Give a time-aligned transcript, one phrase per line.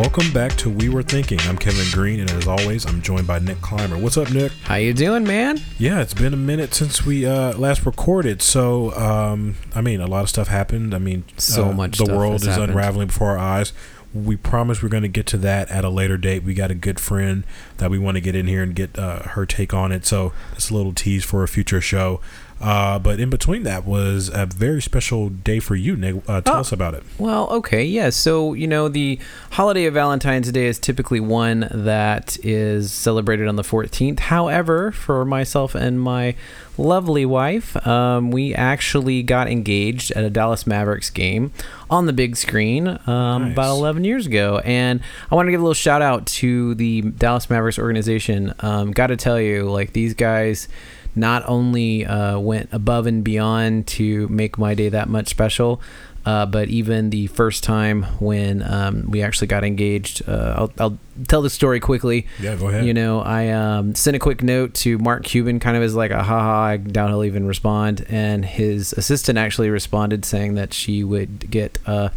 [0.00, 1.38] Welcome back to We Were Thinking.
[1.40, 3.98] I'm Kevin Green, and as always, I'm joined by Nic Clymer.
[3.98, 4.50] What's up, Nic?
[4.62, 5.60] How you doing, man?
[5.78, 8.40] Yeah, it's been a minute since we uh, last recorded.
[8.40, 10.94] So, um, I mean, a lot of stuff happened.
[10.94, 12.70] I mean, So uh, much The world is happened.
[12.70, 13.74] unraveling before our eyes.
[14.14, 16.44] We promise we're going to get to that at a later date.
[16.44, 17.44] We got a good friend
[17.76, 20.06] that we want to get in here and get uh, her take on it.
[20.06, 22.22] So, it's a little tease for a future show.
[22.60, 26.16] Uh, but in between that was a very special day for you, Nic.
[26.28, 26.60] Uh, tell Oh.
[26.60, 27.02] us about it.
[27.18, 28.10] Well, okay, yeah.
[28.10, 29.18] So you know, the
[29.52, 34.20] holiday of Valentine's Day is typically one that is celebrated on the 14th.
[34.20, 36.34] However, for myself and my
[36.76, 41.52] lovely wife, um, we actually got engaged at a Dallas Mavericks game
[41.90, 43.52] on the big screen um, Nice.
[43.52, 44.60] about 11 years ago.
[44.64, 45.00] And
[45.30, 48.54] I want to give a little shout out to the Dallas Mavericks organization.
[48.60, 50.68] Um, Got to tell you, like these guys
[51.14, 55.80] not only uh, went above and beyond to make my day that much special,
[56.26, 60.98] uh, but even the first time when um, we actually got engaged, uh, I'll, I'll
[61.28, 62.26] tell the story quickly.
[62.38, 62.84] Yeah, go ahead.
[62.84, 66.10] You know, I um, sent a quick note to Mark Cuban, kind of as like
[66.10, 68.04] a haha, I doubt he'll even respond.
[68.10, 72.10] And his assistant actually responded saying that she would get uh,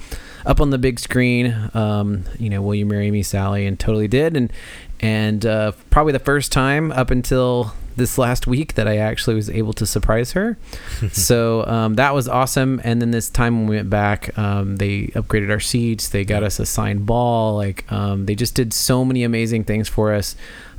[0.45, 3.65] up on the big screen, um, you know, Will You Marry Me, Sally?
[3.65, 4.35] And totally did.
[4.35, 4.51] And,
[4.99, 9.49] and uh, probably the first time up until this last week that I actually was
[9.49, 10.57] able to surprise her.
[11.11, 12.81] so um, that was awesome.
[12.83, 16.09] And then this time when we went back, um, they upgraded our seats.
[16.09, 17.55] They got us a signed ball.
[17.55, 20.35] Like um, they just did so many amazing things for us.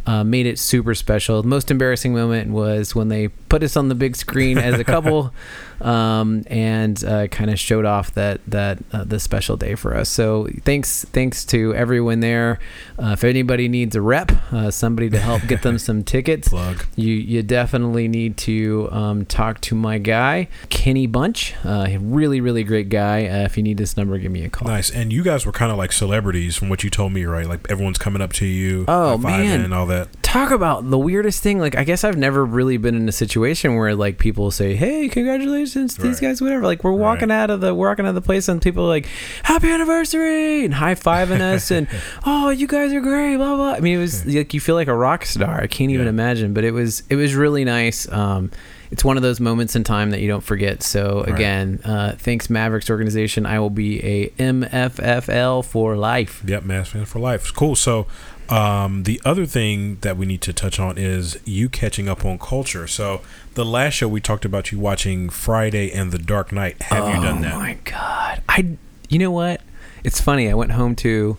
[0.07, 1.41] Uh, made it super special.
[1.41, 4.85] The most embarrassing moment was when they put us on the big screen as a
[4.85, 5.33] couple,
[5.85, 10.09] um, and uh, kind of showed off that that uh, the special day for us.
[10.09, 12.59] So thanks thanks to everyone there.
[12.99, 16.85] Uh, if anybody needs a rep, uh, somebody to help get them some tickets, Plug.
[16.97, 21.55] you you definitely need to um, talk to my guy Kenny Bunch.
[21.65, 23.27] Uh, really really great guy.
[23.27, 24.69] Uh, if you need this number, give me a call.
[24.69, 24.91] Nice.
[24.91, 27.47] And you guys were kind of like celebrities from what you told me, right?
[27.47, 29.61] Like everyone's coming up to you, Oh, man.
[29.61, 30.09] and all that.
[30.35, 31.61] Talk about the weirdest thing.
[31.61, 35.09] Like I guess I've never really been in a situation where like people say, "Hey,
[35.09, 36.65] congratulations to these guys," whatever.
[36.65, 38.89] Like we're walking out of the we're walking out of the place and people are
[38.89, 39.07] like,
[39.45, 41.87] "Happy anniversary!" and high fiving us and,
[42.27, 43.73] "Oh, you guys are great." Blah blah.
[43.75, 45.61] I mean, it was like you feel like a rock star.
[45.63, 46.11] I can't even Yeah.
[46.11, 48.11] imagine, but it was it was really nice.
[48.11, 48.51] Um,
[48.91, 50.83] it's one of those moments in time that you don't forget.
[50.83, 51.35] So Right.
[51.35, 53.47] again, uh, thanks Mavericks organization.
[53.47, 56.43] I will be a MFFL for life.
[56.45, 57.53] Yep, Mavs Fans for Life.
[57.55, 57.75] Cool.
[57.77, 58.07] So,
[58.51, 62.39] um, the other thing that we need to touch on is you catching up on
[62.39, 62.87] culture.
[62.87, 63.21] So,
[63.55, 66.81] the last show we talked about you watching Friday and The Dark Knight.
[66.83, 67.55] Have you done that?
[67.55, 68.43] Oh my god!
[68.49, 68.77] I,
[69.09, 69.61] you know what?
[70.03, 70.51] It's funny.
[70.51, 71.39] I went home to,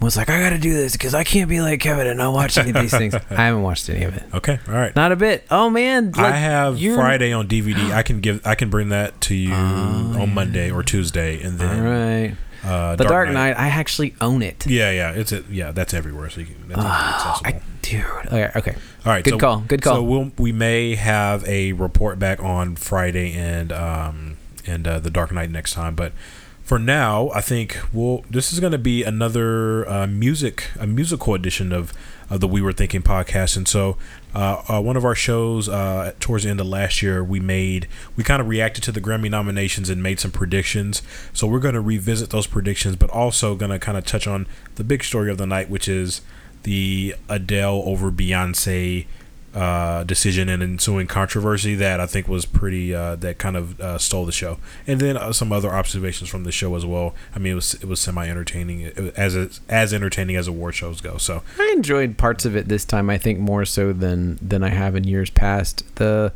[0.00, 2.32] was like, I got to do this because I can't be like Kevin and not
[2.32, 3.14] watch any of these things.
[3.30, 4.22] I haven't watched any of it.
[4.32, 4.58] Okay.
[4.66, 4.94] All right.
[4.96, 5.44] Not a bit.
[5.50, 6.12] Oh man!
[6.16, 7.90] I have you're- Friday on DVD.
[7.92, 8.40] I can give.
[8.46, 12.36] I can bring that to you on Monday or Tuesday, and Oh, then right.
[12.64, 13.58] Uh, The Dark Knight.
[13.58, 14.66] I actually own it.
[14.66, 15.12] Yeah, yeah.
[15.12, 15.72] It's a, yeah.
[15.72, 16.30] That's everywhere.
[16.30, 16.68] So you can.
[16.68, 17.46] That's easily accessible.
[17.46, 18.32] I, dude.
[18.32, 18.50] Okay.
[18.56, 18.76] Okay.
[19.04, 19.24] All right.
[19.24, 19.96] Good so, call, good call.
[19.96, 24.36] So we'll, we may have a report back on Friday and um
[24.66, 26.12] and uh, the Dark Knight next time, but
[26.62, 28.26] for now, I think we'll.
[28.28, 31.94] This is going to be another uh, music a musical edition of
[32.30, 33.96] of the We Were Thinking podcast, and so.
[34.34, 37.88] Uh, uh, one of our shows uh, towards the end of last year, we made
[38.14, 41.02] we kind of reacted to the Grammy nominations and made some predictions.
[41.32, 44.46] So we're going to revisit those predictions, but also going to kind of touch on
[44.74, 46.20] the big story of the night, which is
[46.64, 49.06] the Adele over Beyonce
[49.54, 53.98] uh, decision and ensuing controversy that I think was pretty uh, that kind of uh,
[53.98, 57.14] stole the show, and then uh, some other observations from the show as well.
[57.34, 58.84] I mean, it was it was semi entertaining
[59.16, 61.16] as as entertaining as award shows go.
[61.16, 63.08] So I enjoyed parts of it this time.
[63.10, 65.82] I think more so than than I have in years past.
[65.96, 66.32] The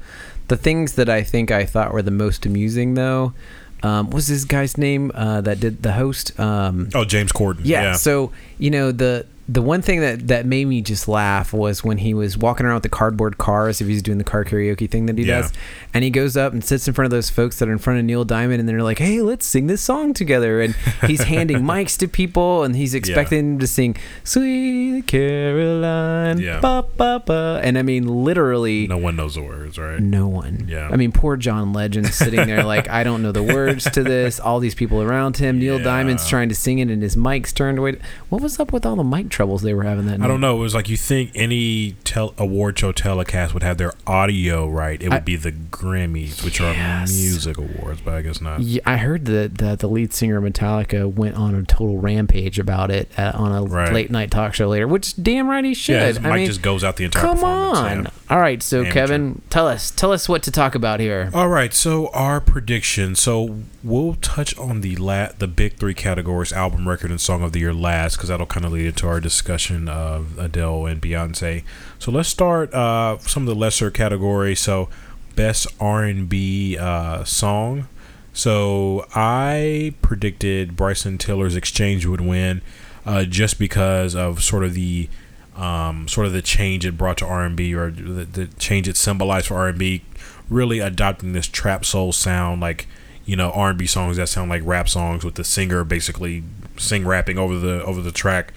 [0.49, 3.35] the things that I think I thought were the most amusing though.
[3.83, 6.39] Um, was this guy's name uh, that did the host?
[6.39, 10.67] Um, oh, James Corden, yeah, So you know the the one thing that that made
[10.67, 14.01] me just laugh was when he was walking around with the cardboard cars if he's
[14.03, 15.43] doing the car karaoke thing that he Yeah.
[15.43, 15.53] does,
[15.93, 17.99] and he goes up and sits in front of those folks that are in front
[17.99, 20.75] of Neil Diamond, and they're like, "Hey, let's sing this song together." And
[21.07, 26.61] he's handing mics to people, and he's expecting them to sing "Sweet Caroline," Yeah.
[26.61, 28.87] ba ba ba, and I mean literally.
[28.87, 30.01] no one knows the words, right?
[30.01, 30.67] No one.
[30.69, 30.89] Yeah.
[30.91, 34.39] I mean, poor John Legend sitting there like, I don't know the words to this.
[34.41, 35.59] All these people around him.
[35.59, 35.85] Neil Yeah.
[35.85, 37.97] Diamond's trying to sing it, and his mic's turned away.
[38.29, 40.25] What was up with all the mic troubles they were having that night?
[40.25, 40.57] I don't know.
[40.57, 45.01] It was like you think any tel- award show telecast would have their audio right.
[45.03, 46.73] It would I- be the Grammys, which are
[47.07, 48.61] music awards, but I guess not.
[48.61, 52.59] Yeah, I heard that, that the lead singer of Metallica went on a total rampage
[52.59, 53.93] about it uh on a Right.
[53.93, 55.95] late night talk show later, which damn right he should.
[55.95, 58.05] Yeah, his I mean, just goes out the entire come on.
[58.05, 58.11] yeah.
[58.33, 58.93] All right, so Amateur.
[58.95, 61.31] Kevin, tell us tell us what to talk about here.
[61.35, 63.15] All right, so our prediction.
[63.15, 67.53] So we'll touch on the la- the big three categories: album, record, and song of
[67.53, 71.63] the year last, because that'll kind of lead into our discussion of Adele and Beyonce.
[71.99, 74.61] So let's start uh, some of the lesser categories.
[74.61, 74.89] So
[75.37, 77.87] best R and B uh, song.
[78.33, 82.63] So I predicted Bryson Tiller's "Exchange" would win,
[83.05, 85.11] uh, just because of sort of the
[85.57, 89.47] um, sort of the change it brought to R&B or the, the change it symbolized
[89.47, 90.03] for R&B,
[90.49, 92.87] really adopting this trap soul sound, like
[93.25, 96.43] you know R&B songs that sound like rap songs with the singer basically
[96.77, 98.53] sing rapping over the over the track.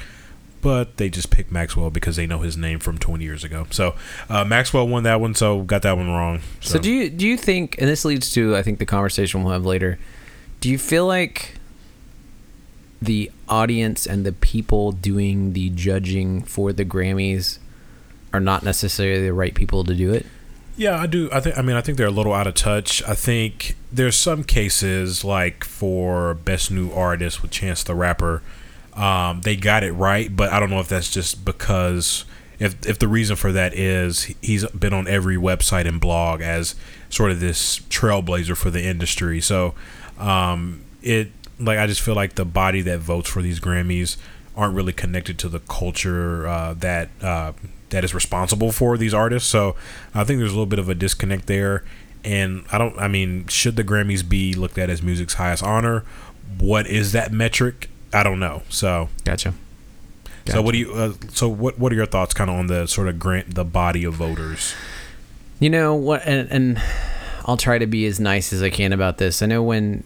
[0.62, 3.68] But they just picked Maxwell because they know his name from 20 years ago.
[3.70, 3.94] So
[4.30, 6.40] uh, Maxwell won that one, so got that one wrong.
[6.60, 9.54] So do you do you think and this leads to I think the conversation we'll
[9.54, 10.00] have later.
[10.62, 11.55] Do you feel like
[13.06, 17.60] the audience and the people doing the judging for the Grammys
[18.34, 20.26] are not necessarily the right people to do it?
[20.78, 21.30] Yeah, I do.
[21.32, 21.58] I think.
[21.58, 23.02] I mean, I think they're a little out of touch.
[23.04, 28.42] I think there's some cases like for best new artist with Chance the Rapper,
[28.96, 32.26] um, they got it right, but I don't know if that's just because
[32.60, 36.76] if if the reason for that is he's been on every website and blog as
[37.10, 39.42] sort of this trailblazer for the industry.
[39.42, 39.76] So
[40.18, 41.30] um, it
[41.60, 44.18] like I just feel like the body that votes for these Grammys
[44.56, 47.54] aren't really connected to the culture uh, that uh,
[47.90, 49.50] that is responsible for these artists.
[49.50, 49.76] So
[50.14, 51.84] I think there's a little bit of a disconnect there.
[52.24, 52.98] And I don't.
[52.98, 56.04] I mean, should the Grammys be looked at as music's highest honor?
[56.58, 57.90] What is that metric?
[58.14, 58.64] I don't know.
[58.70, 59.54] So Gotcha.
[60.48, 60.94] so what do you?
[60.94, 61.78] Uh, so what?
[61.78, 64.74] What are your thoughts, kind of, on the sort of grant the body of voters?
[65.60, 66.24] You know what?
[66.26, 66.82] And, and
[67.46, 69.42] I'll try to be as nice as I can about this.
[69.42, 70.04] I know when,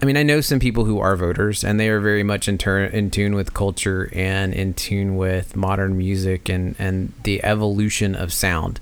[0.00, 2.58] I mean, I know some people who are voters, and they are very much in
[2.58, 8.14] turn in tune with culture and in tune with modern music and and the evolution
[8.14, 8.78] of sound.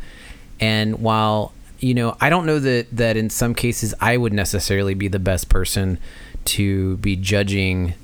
[0.60, 4.94] And while you know, I don't know that that in some cases I would necessarily
[4.94, 5.98] be the best person
[6.46, 7.94] to be judging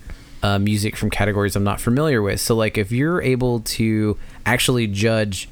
[0.43, 2.41] uh, music from categories I'm not familiar with.
[2.41, 4.17] So, like, if you're able to
[4.47, 5.49] actually judge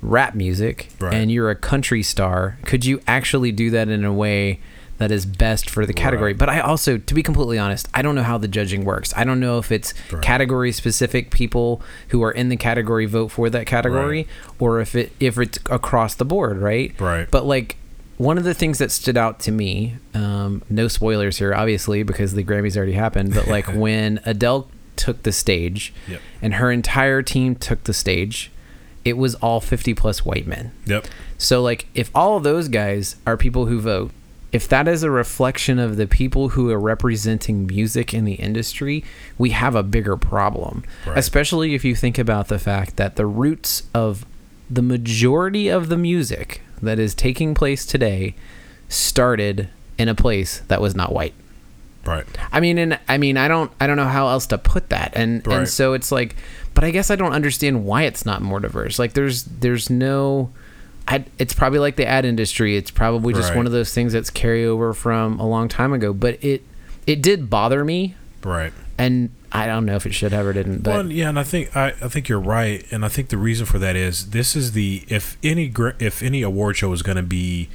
[0.00, 1.14] rap music Right.
[1.14, 4.60] and you're a country star, could you actually do that in a way
[4.98, 6.32] that is best for the category?
[6.32, 6.38] Right.
[6.38, 9.12] But I also, to be completely honest, I don't know how the judging works.
[9.16, 10.22] I don't know if it's Right.
[10.22, 14.26] category specific people who are in the category vote for that category Right.
[14.60, 16.92] or if it if it's across the board, right?
[17.00, 17.28] Right.
[17.30, 17.76] But like
[18.16, 22.34] one of the things that stood out to me, um, no spoilers here, obviously, because
[22.34, 26.20] the Grammys already happened, but like when Adele took the stage Yep.
[26.40, 28.52] and her entire team took the stage,
[29.04, 30.70] it was all 50 plus white men.
[30.86, 31.06] Yep.
[31.36, 34.12] So, like, if all of those guys are people who vote,
[34.54, 39.04] if that is a reflection of the people who are representing music in the industry,
[39.36, 40.84] we have a bigger problem.
[41.06, 41.18] Right.
[41.18, 44.24] Especially if you think about the fact that the roots of
[44.70, 48.34] the majority of the music that is taking place today
[48.88, 49.68] started
[49.98, 51.34] in a place that was not white.
[52.06, 52.24] Right.
[52.52, 55.12] I mean, and I mean, I don't, I don't know how else to put that,
[55.14, 55.58] and Right.
[55.58, 56.36] and so it's like,
[56.74, 58.98] but I guess I don't understand why it's not more diverse.
[58.98, 60.50] Like, there's, there's no,
[61.06, 62.76] I, it's probably like the ad industry.
[62.76, 63.56] It's probably just Right.
[63.58, 66.12] one of those things that's carryover from a long time ago.
[66.12, 66.62] But it,
[67.06, 68.72] it did bother me, Right.
[68.96, 70.82] and I don't know if it should have or didn't.
[70.82, 73.36] But well, yeah, and I think I, I think you're right, and I think the
[73.38, 77.16] reason for that is this is the if any if any award show is going
[77.18, 77.68] to be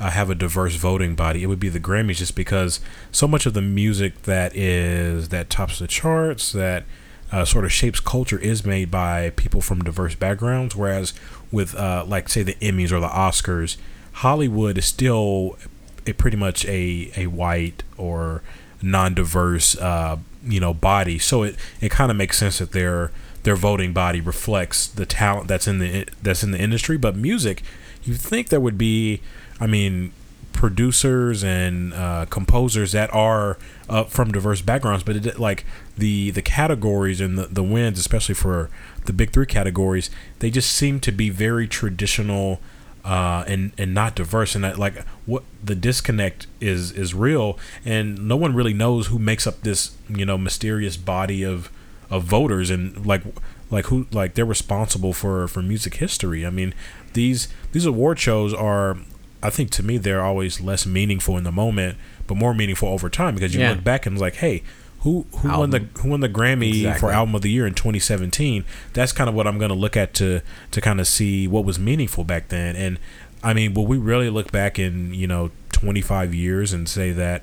[0.00, 3.46] uh, have a diverse voting body, it would be the Grammys, just because so much
[3.46, 6.84] of the music that is that tops the charts that
[7.32, 11.12] uh, sort of shapes culture is made by people from diverse backgrounds, whereas
[11.52, 13.76] with uh, like say the Emmys or the Oscars,
[14.12, 15.58] Hollywood is still
[16.06, 18.42] a pretty much a a white or
[18.82, 21.18] non-diverse uh, you know body.
[21.18, 23.10] So it it kind of makes sense that their
[23.42, 26.96] their voting body reflects the talent that's in the that's in the industry.
[26.96, 27.62] But music
[28.06, 29.20] you think there would be
[29.60, 30.12] i mean
[30.52, 33.58] producers and uh, composers that are
[33.90, 35.66] uh, from diverse backgrounds but it, like
[35.98, 38.68] the the categories and the, the wins especially for
[39.06, 40.10] the big three categories
[40.40, 42.60] they just seem to be very traditional
[43.04, 44.56] uh, and and not diverse.
[44.56, 47.56] And that like what the disconnect is is real.
[47.84, 51.70] And no one really knows who makes up this you know mysterious body of
[52.10, 53.22] of voters and like
[53.70, 56.44] like who like they're responsible for for music history.
[56.44, 56.74] I mean
[57.12, 58.98] these these award shows are
[59.42, 63.08] i think to me they're always less meaningful in the moment but more meaningful over
[63.08, 63.70] time because you Yeah.
[63.70, 64.62] look back and it's like hey
[65.00, 67.00] who who won the who won the Grammy Exactly.
[67.00, 69.96] for album of the year in 2017 that's kind of what I'm going to look
[69.96, 72.98] at to to kind of see what was meaningful back then and
[73.42, 77.42] I mean will we really look back in you know 25 years and say that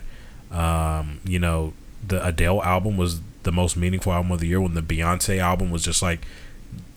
[0.52, 1.74] um, you know
[2.06, 5.72] the Adele album was the most meaningful album of the year when the Beyonce album
[5.72, 6.26] was just like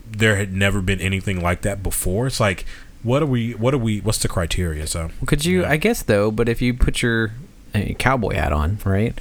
[0.09, 2.65] there had never been anything like that before it's like
[3.03, 3.53] what are we?
[3.53, 3.99] What are we?
[4.01, 4.85] What's the criteria?
[4.87, 5.61] So Could you?
[5.61, 5.69] Yeah.
[5.69, 7.31] I guess though, but if you put your
[7.73, 9.17] uh, cowboy hat on, right,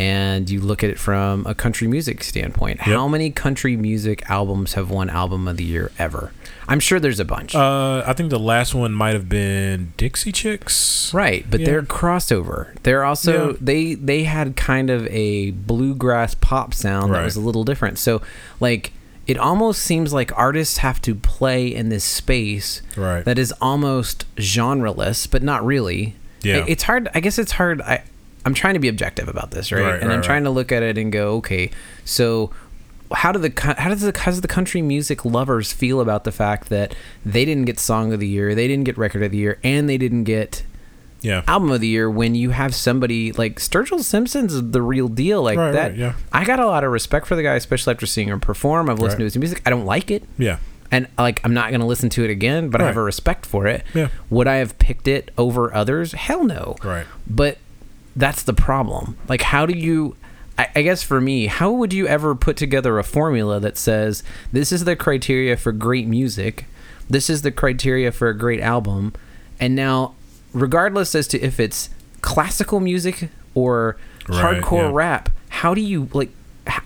[0.00, 4.72] and you look at it from a country music standpoint, how many country music albums
[4.74, 6.32] have won album of the year ever?
[6.66, 7.54] I'm sure there's a bunch.
[7.54, 11.12] uh, I think the last one might have been Dixie Chicks.
[11.12, 11.66] Right, but Yeah.
[11.66, 12.68] they're crossover.
[12.84, 13.56] They're also Yeah.
[13.60, 17.98] they they had kind of a bluegrass pop sound that was a little different.
[17.98, 18.22] So
[18.58, 18.92] like
[19.26, 23.24] it almost seems like artists have to play in this space Right.
[23.24, 26.14] that is almost genreless, but not really.
[26.42, 26.64] Yeah.
[26.66, 28.02] It's hard I guess it's hard I
[28.44, 29.82] I'm trying to be objective about this, right?
[29.82, 30.24] Right, and right, I'm right.
[30.26, 31.70] trying to look at it and go, okay,
[32.04, 32.50] so
[33.12, 36.32] how do the how does the how does the country music lovers feel about the
[36.32, 36.94] fact that
[37.26, 39.88] they didn't get song of the year, they didn't get record of the year, and
[39.88, 40.62] they didn't get
[41.22, 41.42] Yeah.
[41.46, 45.58] album of the year when you have somebody like Sturgill Simpson's the real deal like
[45.58, 45.88] Right, that.
[45.90, 46.12] right, yeah.
[46.32, 48.88] I got a lot of respect for the guy, especially after seeing him perform.
[48.88, 49.18] I've listened Right.
[49.18, 49.60] to his music.
[49.66, 50.56] I don't like it, Yeah.
[50.90, 53.66] and like I'm not gonna listen to it again, but I have a respect for
[53.66, 53.82] it.
[53.92, 54.08] Yeah.
[54.30, 56.12] Would I have picked it over others?
[56.12, 56.76] Hell no.
[56.82, 57.04] Right.
[57.28, 57.58] But
[58.16, 59.16] that's the problem.
[59.28, 60.16] Like, how do you?
[60.58, 64.22] I, I guess for me, how would you ever put together a formula that says
[64.52, 66.66] this is the criteria for great music,
[67.08, 69.12] this is the criteria for a great album,
[69.58, 70.14] and now,
[70.52, 71.88] regardless as to if it's
[72.20, 73.96] classical music or
[74.28, 74.90] Right, hardcore yeah.
[74.92, 76.30] rap, how do you like?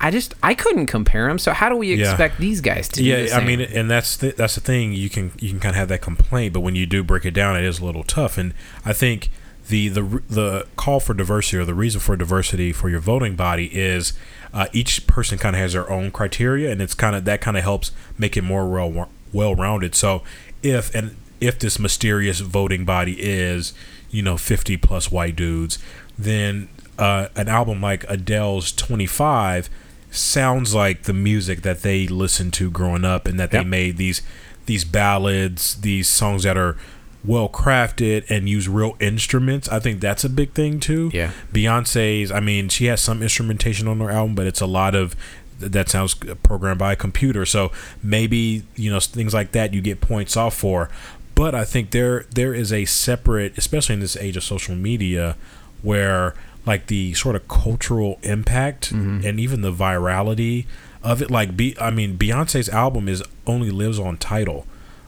[0.01, 1.39] I just I couldn't compare them.
[1.39, 2.09] So how do we Yeah.
[2.11, 3.03] expect these guys to?
[3.03, 5.77] yeah i mean and that's the, that's the thing you can you can kind of
[5.77, 8.39] have that complaint but when you do break it down it is a little tough
[8.39, 8.55] and
[8.85, 9.29] i think
[9.69, 13.67] the the the call for diversity or the reason for diversity for your voting body
[13.75, 14.13] is
[14.53, 17.57] uh, each person kind of has their own criteria and it's kind of that kind
[17.57, 20.23] of helps make it more well well rounded so
[20.63, 23.73] if and if this mysterious voting body is
[24.11, 25.79] you know 50 plus white dudes
[26.19, 26.69] then
[26.99, 29.69] uh, an album like adele's 25
[30.11, 34.23] sounds like the music that they listened to growing up and that they made these
[34.67, 36.77] these ballads these songs that are
[37.25, 41.11] well crafted and use real instruments i think that's a big thing too.
[41.13, 41.31] Yeah.
[41.53, 45.17] beyonce's i mean she has some instrumentation on her album but it's a lot of
[45.59, 47.47] that sounds programmed by a computer.
[47.47, 47.71] So
[48.03, 50.91] maybe you know things like that you get points off for.
[51.35, 55.37] But i think there there is a separate especially in this age of social media
[55.83, 59.27] where like the sort of cultural impact mm-hmm.
[59.27, 60.67] and even the virality
[61.03, 64.65] of it like be i mean beyonce's album is only lives on Tidal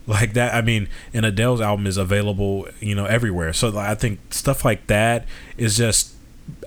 [0.07, 4.19] like that i mean and adele's album is available you know everywhere so i think
[4.33, 6.13] stuff like that is just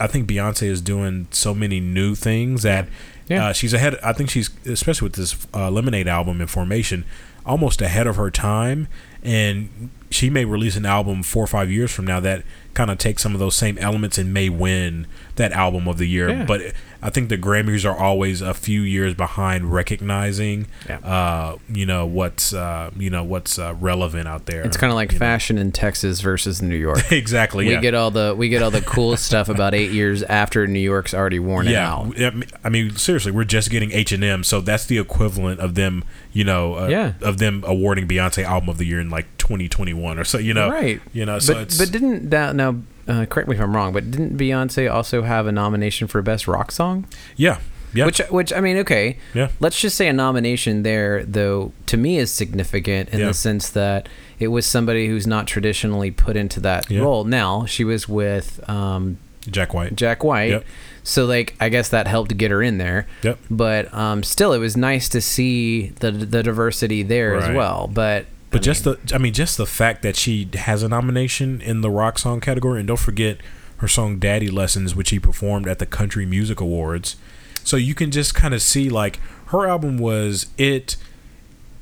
[0.01, 2.88] i think beyonce is doing so many new things that
[3.27, 3.48] Yeah.
[3.48, 7.05] uh, she's ahead i think she's especially with this uh, lemonade album in formation
[7.46, 8.88] almost ahead of her time
[9.24, 12.97] and she may release an album four or five years from now that kind of
[12.97, 16.45] takes some of those same elements and may win that album of the year Yeah.
[16.45, 16.61] but
[17.01, 20.97] i think the grammys are always a few years behind recognizing Yeah.
[20.99, 24.95] uh, you know what's uh, you know what's uh, relevant out there it's kind of
[24.95, 25.25] like you know.
[25.25, 27.11] fashion in Texas versus New York.
[27.11, 27.81] exactly we yeah.
[27.81, 31.13] get all the we get all the cool stuff about eight years after New York's
[31.13, 32.15] already worn it yeah, out.
[32.63, 36.03] I mean- seriously, we're just getting H and M, so that's the equivalent of them,
[36.31, 37.13] you know, uh, Yeah.
[37.21, 40.69] of them awarding Beyonce Album of the Year in like 2021 or so, you know,
[40.69, 41.01] right.
[41.13, 42.75] You know, so but it's but didn't that now?
[43.07, 46.47] Uh, correct me if I'm wrong, but didn't Beyonce also have a nomination for best
[46.47, 47.05] rock song?
[47.35, 47.59] yeah,
[47.93, 51.97] yeah, Which which I mean, okay, yeah, let's just say a nomination there though to
[51.97, 53.27] me is significant in Yeah.
[53.27, 54.07] the sense that
[54.39, 57.01] it was somebody who's not traditionally put into that Yeah.
[57.01, 57.23] role.
[57.23, 59.17] Now she was with um,
[59.49, 59.95] Jack White.
[59.95, 60.51] Jack White.
[60.51, 60.65] Yep.
[61.01, 63.07] So like I guess that helped get her in there.
[63.23, 63.39] Yep.
[63.49, 67.89] But um, still, it was nice to see the the diversity there as well.
[67.91, 70.89] But But I just mean, the, I mean, just the fact that she has a
[70.89, 73.37] nomination in the rock song category, and don't forget
[73.77, 77.15] her song "Daddy Lessons," which she performed at the Country Music Awards.
[77.63, 80.95] So you can just kind of see like her album was it,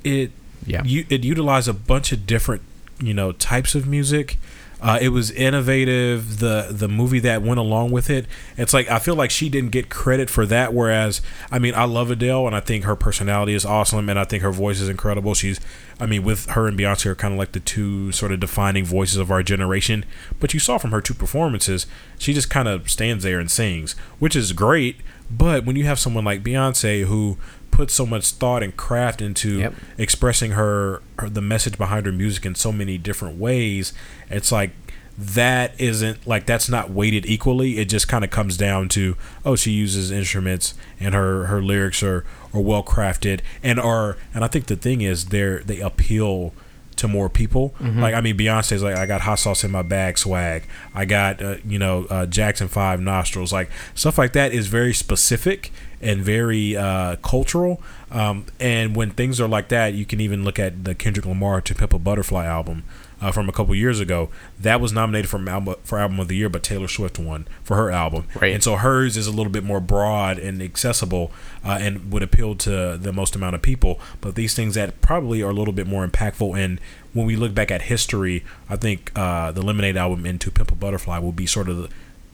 [0.03, 0.31] it
[0.65, 0.83] Yeah.
[0.83, 2.61] you, it utilized a bunch of different
[2.99, 4.37] you know types of music.
[4.79, 6.39] Uh, it was innovative.
[6.39, 8.27] The the movie that went along with it.
[8.57, 10.73] It's like I feel like she didn't get credit for that.
[10.73, 14.23] Whereas I mean I love Adele and I think her personality is awesome and I
[14.23, 15.33] think her voice is incredible.
[15.33, 15.59] She's
[15.99, 18.85] I mean with her and Beyonce are kind of like the two sort of defining
[18.85, 20.05] voices of our generation.
[20.39, 21.87] But you saw from her two performances,
[22.19, 24.97] she just kind of stands there and sings, which is great.
[25.29, 27.37] But when you have someone like Beyonce who
[27.71, 29.73] puts so much thought and craft into Yep.
[29.97, 33.93] expressing her, her the message behind her music in so many different ways
[34.29, 34.71] it's like
[35.17, 39.55] that isn't like that's not weighted equally it just kind of comes down to oh
[39.55, 44.47] she uses instruments and her her lyrics are are well crafted and are and i
[44.47, 46.53] think the thing is they're they appeal
[46.97, 47.73] to more people.
[47.79, 50.63] Like i mean beyonce's like i got hot sauce in my bag swag.
[50.93, 53.53] I got uh, you know uh, jackson 5 nostrils.
[53.53, 57.81] Like stuff like that is very specific and very uh, cultural.
[58.11, 61.59] Um, and when things are like that, you can even look at the Kendrick Lamar
[61.61, 62.83] "To Pimp a Butterfly" album
[63.21, 64.29] uh, from a couple years ago.
[64.59, 67.75] That was nominated for album, for album of the year, but Taylor Swift won for
[67.75, 68.25] her album.
[68.39, 68.53] Right.
[68.53, 71.31] And so hers is a little bit more broad and accessible,
[71.65, 73.99] uh, and would appeal to the most amount of people.
[74.21, 76.57] But these things that probably are a little bit more impactful.
[76.57, 76.79] And
[77.13, 80.71] when we look back at history, I think uh, the Lemonade album and "To Pimp
[80.71, 81.89] a Butterfly" will be sort of the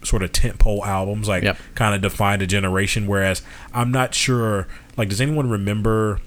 [0.05, 1.57] sort of tentpole albums, like Yep.
[1.75, 3.07] kind of defined a generation.
[3.07, 3.41] Whereas
[3.73, 6.19] I'm not sure, like, does anyone remember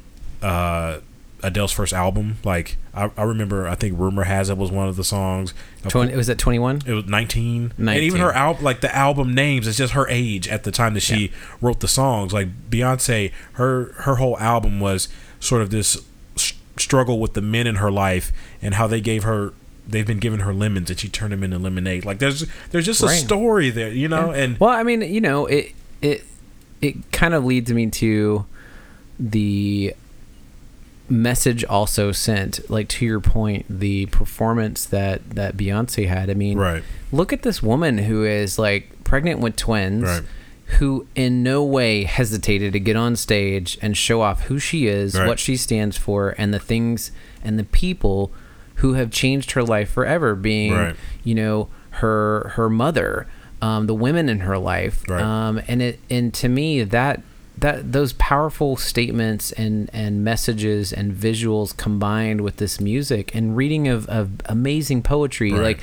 [0.42, 1.00] uh,
[1.42, 2.38] Adele's first album?
[2.44, 5.52] Like, I, I remember, I think "Rumor Has It" was one of the songs.
[5.84, 6.82] Of 20, was that 21?
[6.86, 7.72] it was 19.
[7.78, 10.94] and even her album like the album names it's just her age at the time
[10.94, 15.96] that she wrote the songs like beyonce her her whole album was sort of this
[16.34, 19.52] s- struggle with the men in her life and how they gave her
[19.86, 23.00] they've been giving her lemons and she turned them into lemonade like there's there's just
[23.02, 23.16] a Right.
[23.18, 26.24] story there you know and Well, I mean, you know, it it
[26.82, 28.44] it kind of leads me to
[29.20, 29.94] the
[31.08, 36.58] message also sent like to your point the performance that that Beyonce had I mean
[36.58, 36.82] right
[37.12, 40.22] look at this woman who is like pregnant with twins Right.
[40.78, 45.14] who in no way hesitated to get on stage and show off who she is
[45.16, 45.28] Right.
[45.28, 47.12] what she stands for and the things
[47.44, 48.32] and the people
[48.76, 50.72] who have changed her life forever being
[51.22, 53.26] you know her her mother
[53.62, 55.22] um, the women in her life Right.
[55.22, 57.22] um, and it and to me that
[57.58, 63.88] that those powerful statements and and messages and visuals combined with this music and reading
[63.88, 65.62] of, of amazing poetry Right.
[65.62, 65.80] like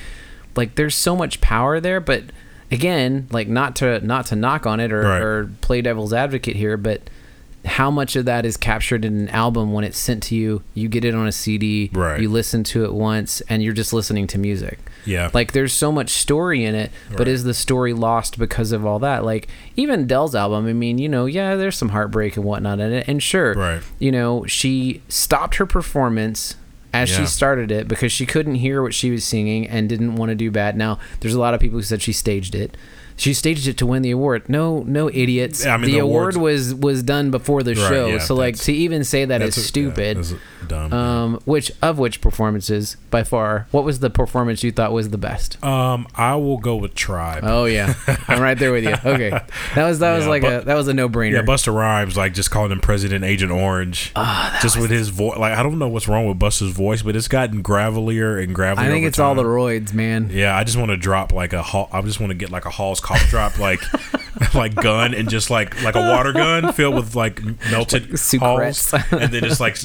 [0.55, 2.23] like there's so much power there but
[2.71, 5.21] again like not to not to knock on it or, Right.
[5.21, 7.01] or play devil's advocate here but
[7.65, 10.89] how much of that is captured in an album when it's sent to you you
[10.89, 12.20] get it on a cd Right.
[12.20, 15.91] you listen to it once and you're just listening to music yeah like there's so
[15.91, 17.27] much story in it, but Right.
[17.29, 19.24] is the story lost because of all that?
[19.25, 22.93] Like even Dell's album, I mean, you know, yeah, there's some heartbreak and whatnot in
[22.93, 23.82] it, and sure, Right.
[24.00, 26.55] you know, she stopped her performance
[26.93, 30.29] as she started it because she couldn't hear what she was singing and didn't want
[30.29, 30.77] to do bad.
[30.77, 32.78] Now, there's a lot of people who said she staged it.
[33.15, 34.49] She staged it to win the award.
[34.49, 35.65] No, no idiots.
[35.65, 38.08] Yeah, I mean, the, the award was was done before the Right, show.
[38.08, 40.17] yeah, so like to even say that is a- stupid.
[40.17, 43.67] yeah, dumb um, which of which performances by far?
[43.71, 45.63] What was the performance you thought was the best?
[45.63, 47.93] um i will go with tribe Oh yeah,
[48.28, 48.95] I'm right there with you.
[49.13, 51.34] Okay, that was that was like but- a that was a no brainer.
[51.34, 54.12] Yeah, Busta Rhymes like just calling him President Agent Orange.
[54.15, 55.38] Ah, just with his voice.
[55.38, 58.80] Like I don't know what's wrong with Busta's voice, but it's gotten gravelier and gravelier.
[58.80, 60.30] I think it's all the roids, man.
[60.32, 61.89] Yeah, I just want to drop like a hall.
[61.91, 63.82] I just want to get like a Hall's cough drop, like
[64.54, 68.17] like gun, and just like like a water gun filled with like melted.
[68.39, 69.78] Halls, and then just like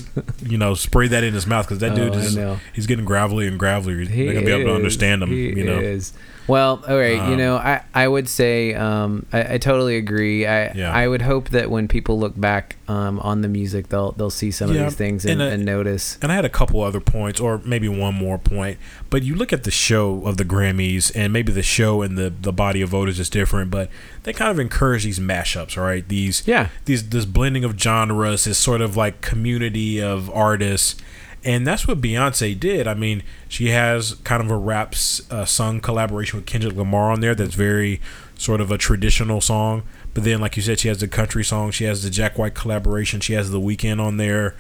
[0.43, 2.39] you know spray that in his mouth because that dude Oh, is
[2.73, 4.07] he's getting gravelly and gravelier.
[4.09, 5.31] They're gonna be able to understand him.
[5.31, 6.13] He you know, is.
[6.49, 7.13] Well, all right.
[7.15, 10.47] you Um, know, I, I would say um, I, I totally agree.
[10.47, 10.93] I Yeah.
[10.93, 14.51] I would hope that when people look back um, on the music, they'll they'll see
[14.51, 16.19] some Yeah, of these things and, and, uh, and notice.
[16.23, 18.79] And I had a couple other points, or maybe one more point.
[19.11, 22.31] But you look at the show of the Grammys, and maybe the show and the,
[22.31, 23.91] the body of voters is different, but
[24.23, 26.09] they kind of encourage these mashups, right?
[26.09, 26.69] These Yeah.
[26.87, 30.97] these this blending of genres, this sort of like community of artists,
[31.45, 32.87] and that's what Beyonce did.
[32.87, 34.95] I mean, she has kind of a rap
[35.31, 38.01] uh, sung collaboration with Kendrick Lamar on there that's very
[38.37, 39.83] sort of a traditional song.
[40.15, 41.71] But then, like you said, she has the country song.
[41.71, 43.21] She has the Jack White collaboration.
[43.21, 44.57] She has the Weeknd on there,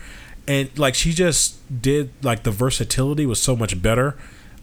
[0.46, 4.16] and like she just did like the versatility was so much better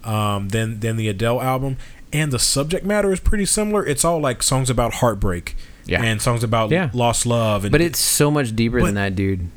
[0.03, 1.77] um, than than the Adele album.
[2.13, 3.85] And the subject matter is pretty similar.
[3.85, 6.01] It's all like songs about heartbreak, Yeah.
[6.01, 6.89] and songs about Yeah.
[6.93, 7.65] lost love.
[7.65, 9.49] And But it's so much deeper But- than that, dude.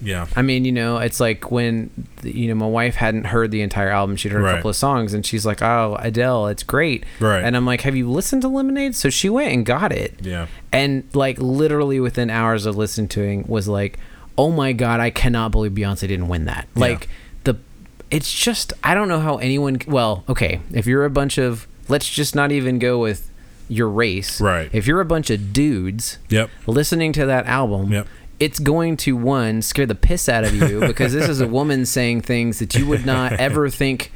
[0.00, 1.90] Yeah, I mean, you know, it's like when
[2.22, 5.14] you know my wife hadn't heard the entire album; she'd heard a couple of songs,
[5.14, 7.42] and she's like, "Oh, Adele, it's great." Right.
[7.42, 10.46] And I'm like, "Have you listened to Lemonade?" So she went and got it, yeah.
[10.72, 13.98] and like literally within hours of listening to it, was like,
[14.36, 16.80] "Oh my god, I cannot believe Beyonce didn't win that!" Yeah.
[16.80, 17.08] Like
[17.44, 17.56] the,
[18.10, 19.78] it's just I don't know how anyone.
[19.86, 23.24] Well, okay, if you're a bunch of, let's just not even go with
[23.70, 24.70] your race, Right.
[24.72, 26.48] If you're a bunch of dudes, Yep.
[26.66, 28.06] listening to that album, Yep.
[28.40, 31.84] It's going to one scare the piss out of you because this is a woman
[31.84, 34.12] saying things that you would not ever think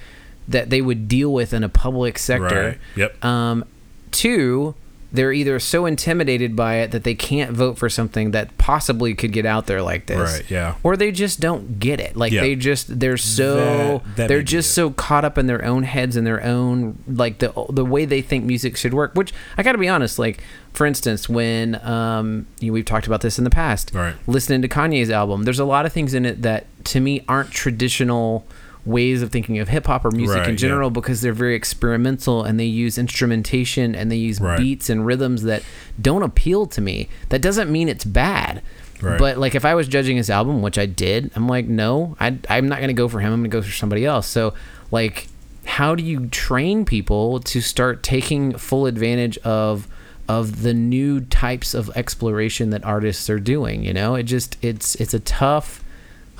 [0.48, 2.70] that they would deal with in a public sector.
[2.70, 2.78] Right.
[2.96, 3.24] Yep.
[3.24, 3.64] Um,
[4.10, 4.74] two,
[5.12, 9.30] they're either so intimidated by it that they can't vote for something that possibly could
[9.32, 10.38] get out there like this.
[10.40, 10.74] Right, yeah.
[10.82, 12.16] Or they just don't get it.
[12.16, 12.40] Like Yeah.
[12.40, 16.16] they just they're so That- that they're just so caught up in their own heads
[16.16, 19.12] and their own like the the way they think music should work.
[19.14, 23.06] Which I got to be honest, like for instance, when um you know, we've talked
[23.06, 24.14] about this in the past, Right.
[24.26, 27.50] listening to Kanye's album, there's a lot of things in it that to me aren't
[27.50, 28.46] traditional
[28.84, 30.58] ways of thinking of hip hop or music Right, in yeah.
[30.58, 34.58] general because they're very experimental and they use instrumentation and they use Right.
[34.58, 35.62] beats and rhythms that
[36.00, 37.08] don't appeal to me.
[37.28, 38.60] That doesn't mean it's bad.
[39.00, 39.18] Right.
[39.18, 42.36] But like if I was judging his album, which I did, I'm like, no, I,
[42.48, 43.32] I'm not gonna go for him.
[43.32, 44.26] I'm gonna go for somebody else.
[44.26, 44.54] So
[44.90, 45.28] like,
[45.64, 49.86] how do you train people to start taking full advantage of
[50.28, 53.84] of the new types of exploration that artists are doing?
[53.84, 55.81] You know, it just it's it's a tough.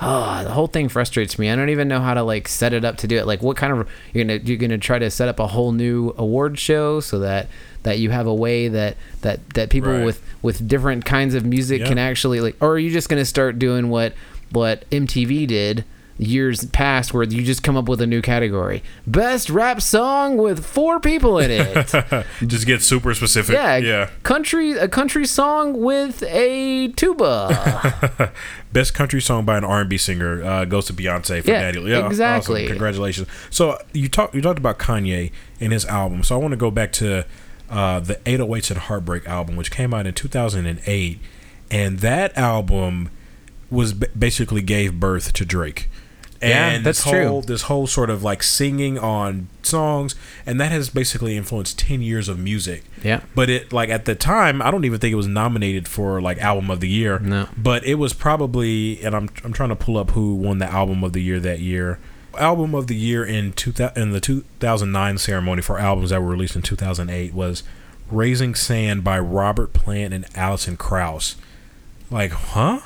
[0.00, 1.48] Oh, the whole thing frustrates me.
[1.50, 3.26] I don't even know how to like set it up to do it.
[3.26, 6.12] Like, what kind of you're gonna you're gonna try to set up a whole new
[6.16, 7.48] award show so that
[7.84, 10.04] that you have a way that that that people Right.
[10.04, 11.88] with with different kinds of music Yeah.
[11.88, 14.14] can actually like, or are you just gonna start doing what
[14.50, 15.84] what MTV did
[16.18, 20.64] years past, where you just come up with a new category, best rap song with
[20.64, 22.26] four people in it.
[22.46, 23.54] Just get super specific.
[23.54, 24.10] yeah, Yeah.
[24.22, 28.32] country a country song with a tuba.
[28.72, 31.60] Best country song by an R and B singer uh, goes to Beyonce for Yeah,
[31.60, 31.80] Daddy.
[31.82, 32.62] Yeah, exactly.
[32.64, 32.68] Awesome.
[32.68, 33.28] Congratulations.
[33.50, 36.22] So you talked you talked about Kanye and his album.
[36.22, 37.26] So I want to go back to
[37.68, 41.18] uh, the 808s and Heartbreak album, which came out in 2008,
[41.70, 43.10] and that album
[43.70, 45.88] was basically gave birth to Drake.
[46.42, 47.26] Yeah, And that's this true.
[47.28, 52.02] whole, This whole sort of like singing on songs, and that has basically influenced ten
[52.02, 52.84] years of music.
[53.02, 53.20] yeah.
[53.34, 56.38] But it like at the time, I don't even think it was nominated for like
[56.38, 57.18] album of the year.
[57.18, 57.48] No.
[57.56, 61.02] But it was probably, and I'm I'm trying to pull up who won the album
[61.04, 61.98] of the year that year.
[62.38, 66.56] Album of the year in two in the 2009 ceremony for albums that were released
[66.56, 67.62] in 2008 was
[68.10, 71.36] "Raising Sand" by Robert Plant and Alison Krauss.
[72.10, 72.80] Like, huh?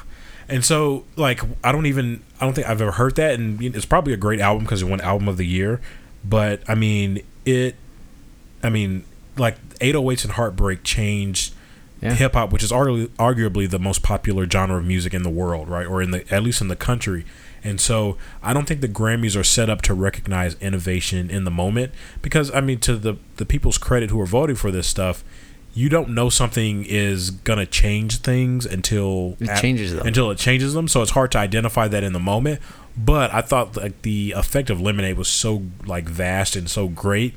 [0.48, 3.84] And so, like, I don't even, I don't think I've ever heard that, and it's
[3.86, 5.80] probably a great album because it won album of the year.
[6.24, 7.74] But I mean, it,
[8.62, 9.04] I mean,
[9.36, 11.52] like 808s and Heartbreak changed
[12.00, 12.14] Yeah.
[12.14, 15.68] hip hop, which is arguably, arguably the most popular genre of music in the world,
[15.68, 15.86] right?
[15.86, 17.24] Or in the at least in the country.
[17.64, 21.50] And so I don't think the Grammys are set up to recognize innovation in the
[21.50, 25.24] moment because I mean to the the people's credit who are voting for this stuff,
[25.76, 30.06] you don't know something is gonna change things until It changes them.
[30.06, 30.88] until it changes them.
[30.88, 32.60] So it's hard to identify that in the moment.
[32.96, 37.34] But I thought like the effect of Lemonade was so like vast and so great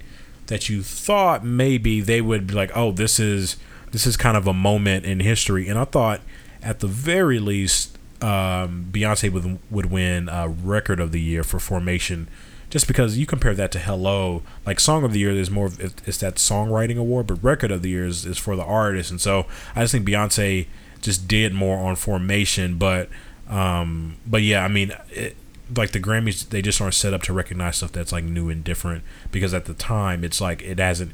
[0.47, 3.58] that you thought maybe they would be like, oh, this is
[3.91, 5.67] this is kind of a moment in history.
[5.67, 6.21] And I thought
[6.63, 11.60] at the very least, um, Beyonce would would win uh, record of the year for
[11.60, 12.30] Formation.
[12.69, 15.79] Just because you compare that to Hello, like Song of the Year, there's more of
[15.79, 19.19] it's that songwriting award, but Record of the Year is, is for the artist, and
[19.19, 20.67] so I just think Beyonce
[21.01, 23.10] just did more on Formation, but
[23.49, 25.36] um, but yeah, I mean, it,
[25.75, 28.63] like the Grammys, they just aren't set up to recognize stuff that's like new and
[28.63, 31.12] different because at the time it's like it hasn't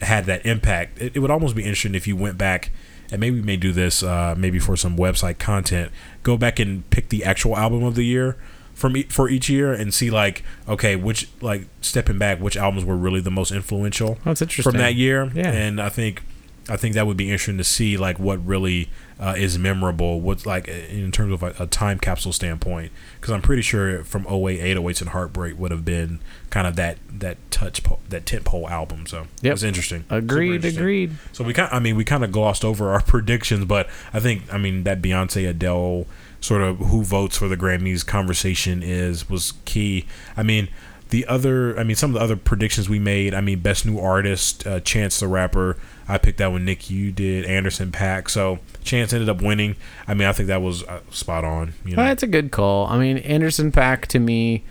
[0.00, 1.00] had that impact.
[1.00, 2.70] It, it would almost be interesting if you went back
[3.10, 5.92] and maybe we may do this uh, maybe for some website content.
[6.22, 8.36] Go back and pick the actual album of the year
[8.74, 12.84] from e- for each year and see like okay which like stepping back which albums
[12.84, 14.72] were really the most influential That's interesting.
[14.72, 15.30] from that year.
[15.34, 15.50] Yeah.
[15.52, 16.22] And I think
[16.68, 18.88] I think that would be interesting to see like what really
[19.20, 20.20] uh, is memorable.
[20.22, 22.90] What's like in terms of a, a time capsule standpoint.
[23.20, 26.96] Because I'm pretty sure from 08, 808s and Heartbreak would have been kind of that
[27.12, 29.06] that touch po- that tent pole album.
[29.06, 29.52] So Yep.
[29.52, 30.04] it's interesting.
[30.08, 30.54] Agreed.
[30.56, 30.80] interesting.
[30.82, 31.12] Agreed.
[31.32, 34.42] So we kind I mean we kind of glossed over our predictions, but I think
[34.52, 36.06] I mean that Beyonce Adele
[36.44, 40.04] sort of who votes for the Grammys conversation is was key.
[40.36, 40.68] I mean
[41.08, 43.32] the other I mean some of the other predictions we made.
[43.32, 45.78] I mean best new artist, uh, Chance the rapper.
[46.06, 46.66] I picked that one.
[46.66, 48.28] Nic, you did Anderson Paak.
[48.28, 49.76] So Chance ended up winning.
[50.06, 51.72] I mean I think that was uh, spot on.
[51.82, 52.88] You know, Well, that's a good call.
[52.88, 54.64] I mean, Anderson Paak to me,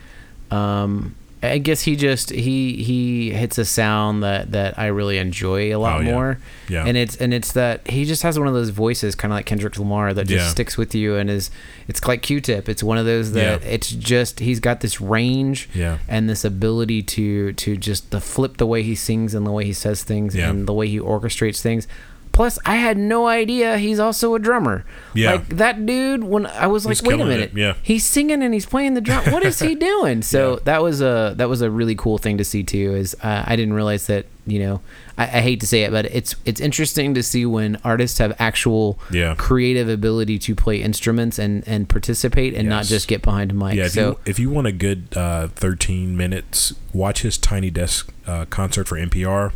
[0.52, 5.76] um, I guess he just he he hits a sound that that I really enjoy
[5.76, 6.12] a lot Oh, yeah.
[6.12, 6.38] more.
[6.70, 6.86] Yeah.
[6.86, 9.46] And it's and it's that he just has one of those voices, kind of like
[9.46, 10.50] Kendrick Lamar, that just Yeah.
[10.50, 11.52] sticks with you and is
[11.88, 12.70] it's like Q-Tip.
[12.70, 13.68] It's one of those that Yeah.
[13.70, 15.98] it's just he's got this range Yeah.
[16.08, 19.66] and this ability to to just the flip the way he sings and the way
[19.66, 21.88] he says things and the way he orchestrates things.
[22.34, 24.84] Plus, I had no idea he's also a drummer.
[25.14, 25.34] Yeah.
[25.34, 27.76] Like that dude, when I was like, He's wait a minute, it, yeah.
[27.82, 29.24] he's singing and he's playing the drum.
[29.32, 30.22] What is he doing?
[30.24, 30.60] So Yeah.
[30.66, 32.96] that was a that was a really cool thing to see too.
[32.96, 34.82] Is uh, I didn't realize that you know
[35.16, 38.36] I, I hate to say it, but it's it's interesting to see when artists have
[38.40, 39.36] actual Yeah.
[39.38, 43.76] creative ability to play instruments and and participate and not just get behind a mic.
[43.76, 47.70] Yeah, if, so you, if you want a good uh, 13 minutes, watch his Tiny
[47.70, 49.52] Desk uh, concert for NPR.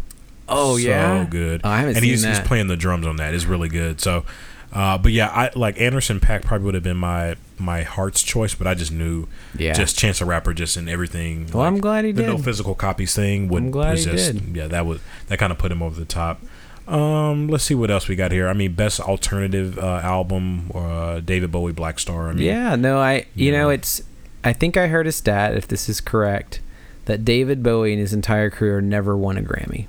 [0.49, 1.23] Oh, yeah?
[1.25, 1.61] so good.
[1.63, 3.33] Oh, I haven't and seen he's, he's playing the drums on that.
[3.33, 3.99] It's really good.
[3.99, 4.25] So,
[4.73, 8.53] uh, but yeah, I like Anderson Paak probably would have been my my heart's choice,
[8.53, 9.73] but I just knew Yeah.
[9.73, 11.49] just Chance the Rapper just in everything.
[11.53, 12.25] Well, I'm glad he did.
[12.25, 14.55] the no physical copies thing would I'm glad was he just did.
[14.55, 16.39] yeah that was that kind of put him over the top.
[16.87, 18.47] Um, let's see what else we got here.
[18.47, 22.29] I mean, best alternative uh, album, uh, David Bowie, Blackstar.
[22.29, 23.59] I mean, yeah, no, I you Yeah.
[23.63, 24.01] know it's
[24.43, 26.61] I think I heard a stat, if this is correct,
[27.05, 29.87] that David Bowie in his entire career never won a Grammy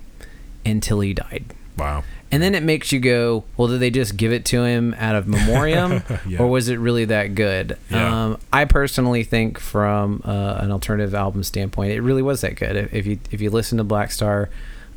[0.70, 1.44] until he died.
[1.76, 2.04] Wow.
[2.30, 5.14] And then it makes you go, well, did they just give it to him out
[5.16, 6.40] of memoriam, Yeah.
[6.40, 7.78] or was it really that good?
[7.90, 8.24] Yeah.
[8.26, 12.90] Um, I personally think, from uh, an alternative album standpoint, it really was that good.
[12.92, 14.48] If you if you listen to Blackstar,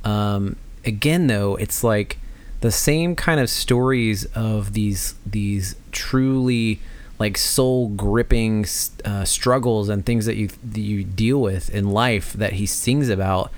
[0.03, 2.17] um, again though, it's like
[2.61, 6.79] the same kind of stories of these these truly
[7.19, 8.65] like soul gripping
[9.05, 13.07] uh, struggles and things that you that you deal with in life that he sings
[13.09, 13.51] about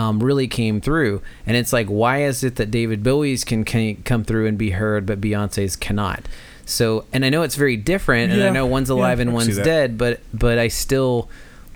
[0.00, 1.20] um, really came through.
[1.46, 4.70] And it's like, why is it that David Bowie's can, can come through and be
[4.70, 6.26] heard, but Beyonce's cannot?
[6.64, 9.56] So, and I know it's very different, and I know one's alive I and one's
[9.56, 11.28] dead, but but I still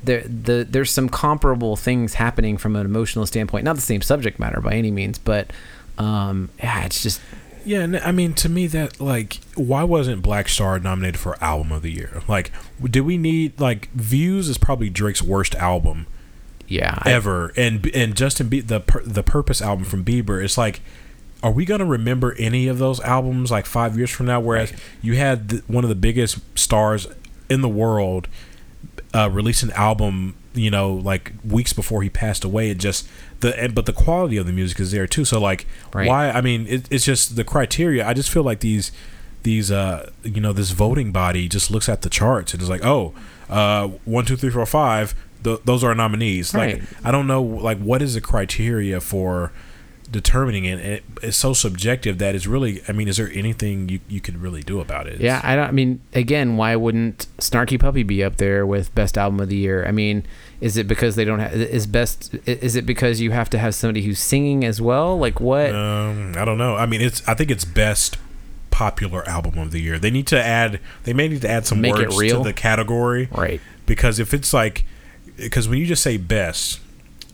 [0.05, 3.65] there the there's some comparable things happening from an emotional standpoint.
[3.65, 5.53] Not the same subject matter by any means, but
[5.99, 7.21] um, yeah, it's just
[7.65, 11.83] Yeah, and I mean to me that like why wasn't Blackstar nominated for album of
[11.83, 12.23] the year?
[12.29, 16.07] Like do we need like Views is probably Drake's worst album
[16.69, 20.81] yeah, I- ever and and Justin Be- the the Purpose album from Bieber it's like
[21.43, 24.73] are we going to remember any of those albums like 5 years from now whereas
[25.03, 27.07] you had the, one of the biggest stars
[27.51, 28.29] in the world
[29.13, 32.71] uh, release an album, you know, like weeks before he passed away.
[32.71, 33.07] It just
[33.41, 35.25] the and, but the quality of the music is there too.
[35.25, 36.09] So like, Right.
[36.09, 36.31] why?
[36.31, 38.05] I mean, it, it's just the criteria.
[38.07, 38.91] I just feel like these
[39.45, 42.85] these uh you know this voting body just looks at the charts and is like,
[42.85, 43.15] oh,
[43.49, 45.15] uh, one, two, three, four, five.
[45.45, 46.53] Th- those are nominees.
[46.55, 46.81] Right.
[46.81, 49.53] Like, I don't know, like, what is the criteria for
[50.11, 50.81] determining it?
[50.81, 51.05] it?
[51.23, 52.83] It's so subjective that it's really.
[52.89, 55.21] I mean, is there anything you you could really do about it?
[55.21, 55.69] Yeah, I don't.
[55.69, 59.57] I mean, again, why wouldn't Snarky Puppy be up there with best album of the
[59.57, 59.87] year?
[59.87, 60.27] I mean,
[60.61, 61.53] is it because they don't have?
[61.55, 62.35] Is best?
[62.47, 65.19] Is it because you have to have somebody who's singing as well?
[65.19, 65.75] Like what?
[65.75, 66.77] Um, I don't know.
[66.77, 67.27] I mean, it's.
[67.29, 68.19] I think it's best
[68.71, 70.01] popular album of the year.
[70.01, 70.81] They need to add.
[71.05, 73.61] They may need to add some Make words to the category right.
[73.87, 74.85] because if it's like,
[75.37, 76.81] because when you just say best,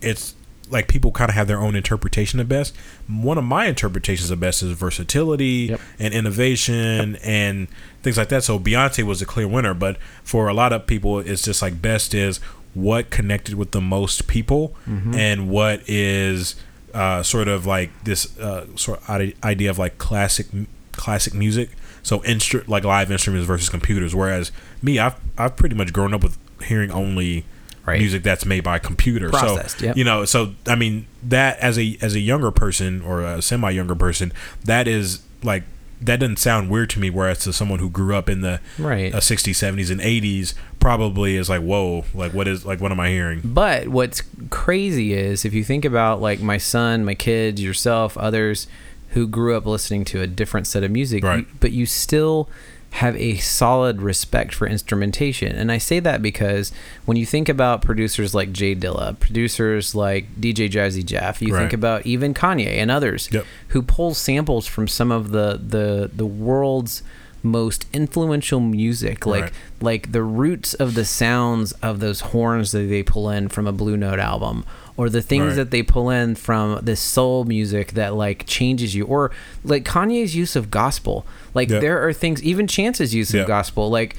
[0.00, 0.34] it's
[0.70, 2.76] like people kind of have their own interpretation of best.
[3.08, 5.80] One of my interpretations of best is versatility Yep.
[5.98, 7.66] and innovation and
[8.02, 8.44] things like that.
[8.44, 11.82] So Beyonce was a clear winner, but for a lot of people, it's just like
[11.82, 12.38] best is
[12.72, 15.14] what connected with the most people Mm-hmm.
[15.16, 16.54] and what is
[16.94, 20.46] uh, sort of like this uh, sort of idea of like classic
[20.92, 21.70] classic music.
[22.04, 24.14] So instru- like live instruments versus computers.
[24.14, 27.44] Whereas me, I've I've pretty much grown up with hearing only
[27.90, 28.00] Right.
[28.00, 29.28] music that's made by a computer.
[29.30, 29.96] Processed, so yep.
[29.96, 33.70] you know, so I mean that as a as a younger person or a semi
[33.70, 34.32] younger person,
[34.64, 35.64] that is like
[36.02, 37.10] that doesn't sound weird to me.
[37.10, 39.14] Whereas to someone who grew up in the Right.
[39.14, 42.98] uh, 60s, 70s, and 80s, probably is like, whoa, like what is like what am
[43.00, 43.40] I hearing?
[43.44, 48.66] But what's crazy is if you think about like my son, my kids, yourself, others
[49.10, 51.40] who grew up listening to a different set of music, Right.
[51.40, 52.48] you- but you still
[52.94, 55.54] have a solid respect for instrumentation.
[55.54, 56.72] And I say that because
[57.04, 61.60] when you think about producers like J Dilla, producers like DJ Jazzy Jeff, you Right.
[61.60, 63.46] think about even Kanye and others Yep.
[63.68, 67.02] who pull samples from some of the the the world's
[67.42, 69.52] most influential music like Right.
[69.80, 73.72] like the roots of the sounds of those horns that they pull in from a
[73.72, 74.62] blue note album
[75.00, 75.56] or the things Right.
[75.56, 79.30] that they pull in from this soul music that like changes you or
[79.64, 83.40] like Kanye's use of gospel like there are things even Chance's use Yeah.
[83.42, 84.14] of gospel like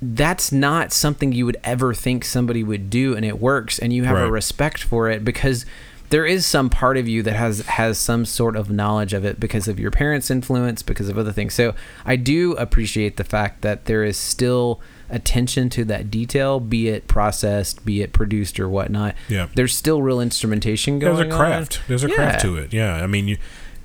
[0.00, 4.04] that's not something you would ever think somebody would do and it works and you
[4.04, 5.66] have a respect for it because
[6.10, 9.38] there is some part of you that has has some sort of knowledge of it
[9.40, 11.74] because of your parents influence because of other things so
[12.06, 17.06] i do appreciate the fact that there is still attention to that detail be it
[17.08, 19.48] processed be it produced or whatnot Yeah.
[19.54, 21.38] there's still real instrumentation going There's a on.
[21.38, 21.80] craft.
[21.88, 22.72] There's a craft to it.
[22.72, 23.36] Yeah, I mean, you,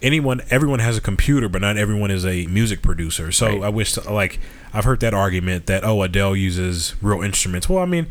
[0.02, 3.32] anyone, everyone has a computer, but not everyone is a music producer.
[3.32, 3.64] So Right.
[3.64, 4.40] I wish, like,
[4.74, 7.68] I've heard that argument that oh, Adele uses real instruments.
[7.68, 8.08] Well, I mean,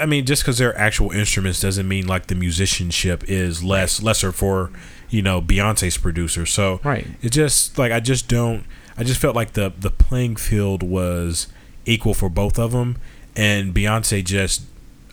[0.00, 4.32] I mean, just because they're actual instruments doesn't mean like the musicianship is less lesser
[4.32, 4.70] for
[5.10, 6.46] you know Beyonce's producer.
[6.46, 7.06] So Right.
[7.20, 8.64] it just like I just don't.
[8.96, 11.48] I just felt like the the playing field was
[11.86, 12.96] equal for both of them,
[13.36, 14.62] and Beyonce just,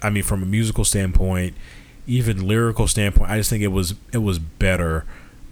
[0.01, 1.55] I mean, from a musical standpoint,
[2.07, 5.05] even lyrical standpoint, I just think it was it was better,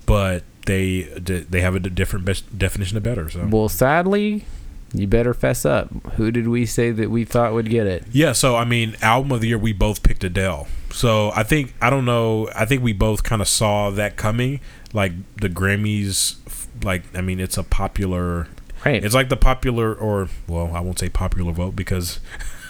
[0.05, 3.29] but they they have a different best definition of better.
[3.29, 4.45] So well sadly
[4.93, 8.31] you better fess up who did we say that we thought would get it yeah,
[8.31, 10.67] so I mean, album of the year, we both picked Adele.
[10.91, 12.49] So I think I don't know.
[12.55, 14.59] I think we both kind of saw that coming.
[14.93, 16.37] Like the Grammys,
[16.83, 18.47] like I mean, it's a popular
[18.85, 22.19] right It's like the popular, or well, I won't say popular vote because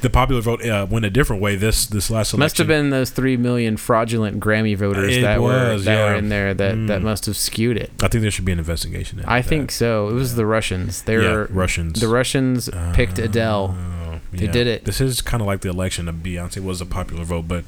[0.00, 2.40] the popular vote uh, went a different way this this last election.
[2.40, 6.14] Must have been those three million fraudulent Grammy voters It that were was, that were
[6.16, 7.04] in there that, that Mm.
[7.04, 7.92] must have skewed it.
[8.02, 9.22] I think there should be an investigation.
[9.26, 9.48] I that.
[9.48, 10.08] think so.
[10.08, 11.02] It was the Russians.
[11.02, 12.00] They yeah, were Russians.
[12.00, 14.20] the Russians picked Adele, Oh.
[14.32, 14.50] They Yeah.
[14.52, 14.84] did it.
[14.84, 17.64] This is kind of like the election of Beyonce was a popular vote, but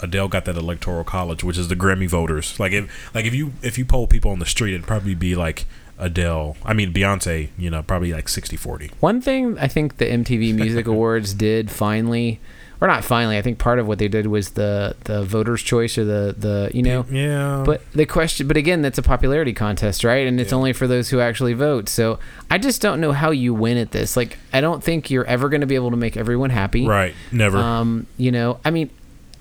[0.00, 2.58] Adele got that electoral college, which is the Grammy voters.
[2.58, 5.34] Like if like if you if you poll people on the street, it'd probably be
[5.36, 5.64] like
[6.02, 6.56] Adele.
[6.64, 7.48] I mean Beyonce.
[7.56, 8.90] You know, probably like 60-40.
[9.00, 12.40] One thing I think the MTV Music Awards did finally,
[12.80, 15.96] or not finally, I think part of what they did was the the voters' choice
[15.96, 17.06] or the the you know.
[17.10, 17.62] Yeah.
[17.64, 20.26] But the question, but again, that's a popularity contest, right?
[20.26, 20.58] And it's Yeah.
[20.58, 21.88] only for those who actually vote.
[21.88, 22.18] So
[22.50, 24.16] I just don't know how you win at this.
[24.16, 26.84] Like, I don't think you're ever going to be able to make everyone happy.
[26.86, 27.14] right.
[27.30, 27.58] Never.
[27.58, 28.90] Um, you know, I mean,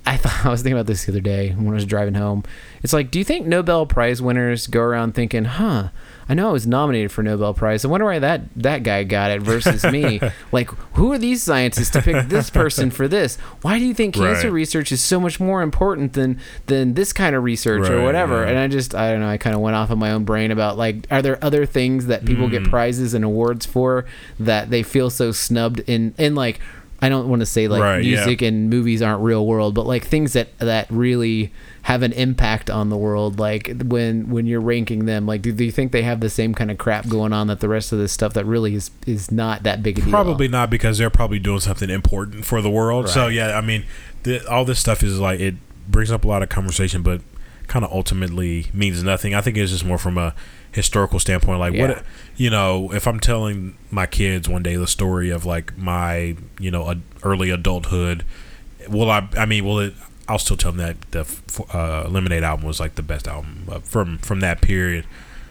[0.06, 2.43] I thought I was thinking about this the other day when I was driving home.
[2.84, 5.89] It's like, do you think Nobel Prize winners go around thinking, "Huh,
[6.30, 7.84] I know I was nominated for Nobel Prize.
[7.84, 10.22] I wonder why that that guy got it versus me.
[10.52, 13.38] like, who are these scientists to pick this person for this?
[13.62, 14.54] Why do you think cancer Right.
[14.54, 18.50] research is so much more important than than this kind of research or whatever?" yeah.
[18.50, 19.30] And I just, I don't know.
[19.30, 22.06] I kind of went off in my own brain about like, are there other things
[22.08, 22.70] that people get Mm.
[22.70, 24.06] prizes and awards for
[24.40, 26.60] that they feel so snubbed in in like.
[27.04, 28.18] I don't want to say like Right, yeah.
[28.18, 31.52] music and movies aren't real world, but like things that that really
[31.84, 33.39] have an impact on the world.
[33.39, 36.54] Like when when you're ranking them, like do, do you think they have the same
[36.54, 39.32] kind of crap going on that the rest of this stuff that really is is
[39.32, 40.12] not that big a deal?
[40.12, 43.10] Probably not because they're probably doing something important for the world.
[43.10, 43.86] So yeah, I mean,
[44.24, 45.56] the, all this stuff is like it
[45.88, 47.22] brings up a lot of conversation, but
[47.67, 49.34] kind of ultimately means nothing.
[49.34, 50.36] I think it's just more from a
[50.74, 51.60] historical standpoint.
[51.60, 51.88] Like Yeah.
[51.88, 52.04] what
[52.38, 56.70] you know, if I'm telling my kids one day the story of like my you
[56.70, 58.24] know ad- early adulthood,
[58.88, 59.28] will I?
[59.38, 59.94] I mean, will it?
[60.32, 63.80] I'll still tell them that the uh, Lemonade album was like the best album uh,
[63.80, 65.06] from from that period.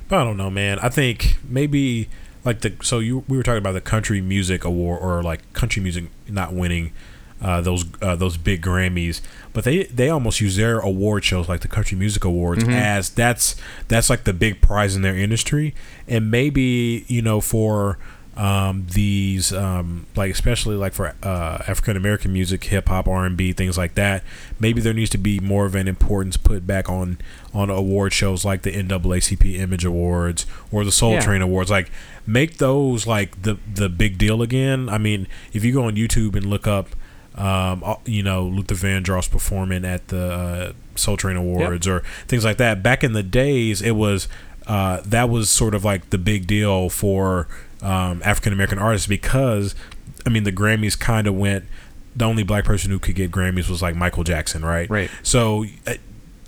[0.09, 0.79] But I don't know, man.
[0.79, 2.09] I think maybe
[2.47, 5.83] like the so you we were talking about the country music award or like country
[5.83, 6.93] music not winning
[7.43, 9.21] uh, those uh, those big Grammys,
[9.53, 13.57] but they they almost use their award shows like the Country Music Awards as that's
[13.89, 15.75] that's like the big prize in their industry,
[16.09, 17.99] and maybe you know for
[18.37, 23.37] um, these um, like especially like for uh, African American music, hip hop, R and
[23.37, 24.23] B, things like that.
[24.59, 27.19] Maybe there needs to be more of an importance put back on
[27.53, 31.21] on award shows like the NAACP Image Awards or the Soul Yeah.
[31.21, 31.71] Train Awards.
[31.71, 31.91] Like
[32.27, 34.89] make those like the the big deal again.
[34.89, 36.89] I mean, if you go on YouTube and look up.
[37.37, 42.45] Um, uh, you know Luther Vandross performing at the uh, Soul Train Awards or things
[42.45, 42.83] like that.
[42.83, 44.27] Back in the days, it was
[44.67, 47.47] uh, that was sort of like the big deal for
[47.83, 49.75] um, African American artists because
[50.27, 51.65] I mean the Grammys kind of went.
[52.15, 54.91] The only black person who could get Grammys was like Michael Jackson, right?
[54.91, 55.11] Right.
[55.23, 55.95] So uh,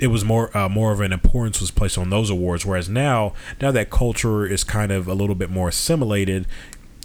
[0.02, 2.66] it was more uh, more of an importance was placed on those awards.
[2.66, 6.46] Whereas now, now that culture is kind of a little bit more assimilated,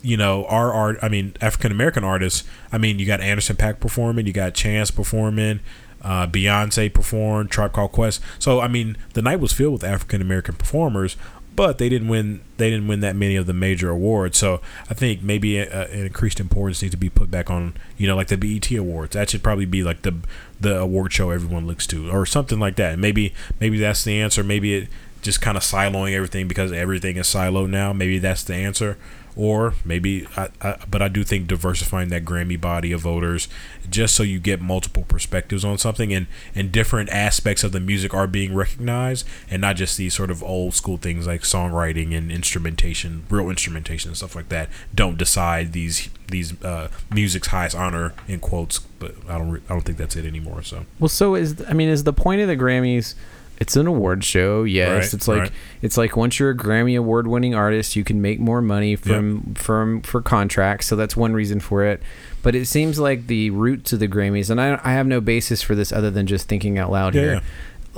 [0.01, 0.97] you know, our art.
[1.03, 2.43] I mean, African American artists.
[2.71, 5.59] I mean, you got Anderson Paak performing, you got Chance performing,
[6.01, 8.19] uh, Beyonce performed, Tribe Called Quest.
[8.39, 11.17] So I mean, the night was filled with African American performers,
[11.57, 12.41] but they didn't win.
[12.57, 14.37] They didn't win that many of the major awards.
[14.37, 18.07] So I think maybe a, an increased importance needs to be put back on, you
[18.07, 19.15] know, like the BET awards.
[19.15, 20.15] That should probably be like the
[20.61, 22.99] the award show everyone looks to, or something like that.
[22.99, 24.43] Maybe maybe that's the answer.
[24.43, 24.89] Maybe it
[25.23, 27.91] just kind of siloing everything because everything is siloed now.
[27.91, 28.95] Maybe that's the answer.
[29.37, 33.47] Or maybe, I, I, but I do think diversifying that Grammy body of voters,
[33.87, 38.15] just so you get multiple perspectives on something, and and different aspects of the music
[38.15, 42.31] are being recognized, and not just these sort of old school things like songwriting and
[42.31, 44.69] instrumentation, real instrumentation and stuff like that.
[44.95, 49.81] Don't decide these these uh, music's highest honor in quotes, but I don't I don't
[49.83, 50.63] think that's it anymore.
[50.63, 53.13] So Well, so is I mean, is the point of the Grammys?
[53.59, 54.89] It's an award show, yes.
[54.89, 55.51] Right, it's like right.
[55.81, 59.55] it's like once you're a Grammy award winning artist, you can make more money from
[59.55, 60.85] from for contracts.
[60.85, 62.01] So that's one reason for it.
[62.43, 65.61] But it seems like the root to the Grammys, and I, I have no basis
[65.61, 67.41] for this other than just thinking out loud Yeah, here,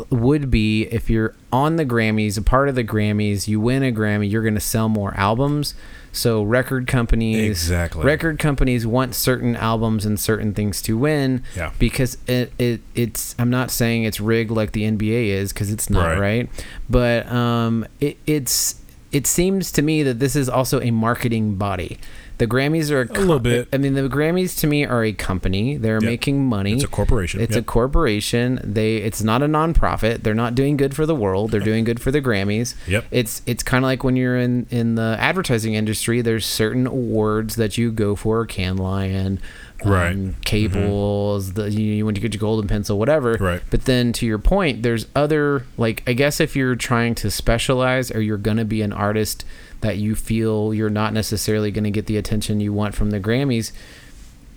[0.09, 3.91] would be if you're on the Grammys, a part of the Grammys, you win a
[3.91, 5.75] Grammy, you're going to sell more albums.
[6.11, 8.03] So record companies, Exactly.
[8.03, 11.71] record companies want certain albums and certain things to win Yeah.
[11.79, 15.89] because it, it it's I'm not saying it's rigged like the NBA is because it's
[15.89, 16.19] not Right.
[16.19, 16.49] right,
[16.89, 18.78] but um it, it's
[19.11, 21.97] it seems to me that this is also a marketing body.
[22.37, 23.67] The Grammys are a, A little bit.
[23.73, 25.75] I mean, the Grammys to me are a company.
[25.75, 26.03] They're Yep.
[26.03, 26.73] making money.
[26.75, 27.41] it's a corporation.
[27.41, 27.63] It's Yep.
[27.63, 28.61] a corporation.
[28.63, 30.23] They it's not a nonprofit.
[30.23, 31.51] They're not doing good for the world.
[31.51, 32.75] They're doing good for the Grammys.
[32.87, 33.05] Yep.
[33.11, 36.21] It's it's kind of like when you're in in the advertising industry.
[36.21, 38.45] There's certain awards that you go for.
[38.45, 39.39] Cannes Lion,
[39.85, 40.15] um, Right.
[40.15, 40.39] Mm-hmm.
[40.41, 41.53] Cables.
[41.53, 43.33] The you, you when you get your golden pencil, whatever.
[43.39, 43.61] Right.
[43.69, 48.11] But then to your point, there's other like I guess if you're trying to specialize
[48.11, 49.45] or you're gonna be an artist
[49.81, 53.19] that you feel you're not necessarily going to get the attention you want from the
[53.19, 53.71] Grammys,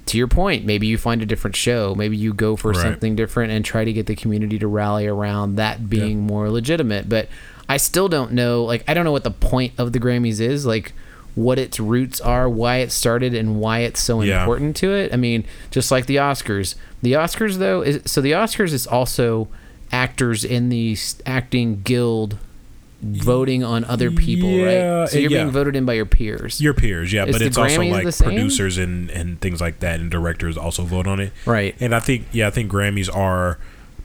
[0.07, 1.95] to your point, maybe you find a different show.
[1.95, 2.83] Maybe you go for Right.
[2.83, 7.09] something different and try to get the community to rally around that being more legitimate.
[7.09, 7.29] But
[7.69, 8.65] I still don't know.
[8.65, 10.67] Like, I don't know what the point of the Grammys is.
[10.67, 10.93] Like,
[11.35, 14.41] what its roots are, why it started, and why it's so Yeah.
[14.43, 15.13] important to it.
[15.13, 16.75] I mean, just like the Oscars.
[17.03, 19.49] The Oscars, though, is so the Oscars is also
[19.91, 22.39] actors in the acting guild
[23.03, 25.09] voting on other people, Yeah, right?
[25.11, 25.39] So you're yeah.
[25.43, 28.79] being voted in by your peers, Your peers, yeah, Is but it's also like producers
[28.79, 31.33] and and things like that, and directors also vote on it.
[31.45, 31.75] right?
[31.81, 33.59] And I think, yeah, I think Grammys are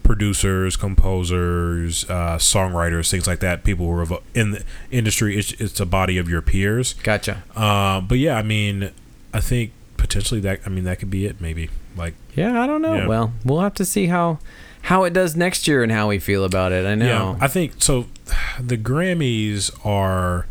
[0.08, 3.66] producers, composers, uh, songwriters, things like that.
[3.66, 5.38] People who are in the industry.
[5.38, 6.94] It's, it's a body of your peers.
[7.04, 7.44] Gotcha.
[7.56, 8.92] Uh, but yeah, I mean,
[9.34, 10.62] I think potentially that.
[10.66, 11.42] I mean, that could be it.
[11.42, 12.96] Maybe like Yeah, I don't know.
[12.96, 13.08] Yeah.
[13.08, 14.40] Well, we'll have to see how
[14.84, 16.86] how it does next year and how we feel about it.
[16.86, 17.36] I know.
[17.38, 18.08] Yeah, I think so.
[18.60, 20.48] The Grammys are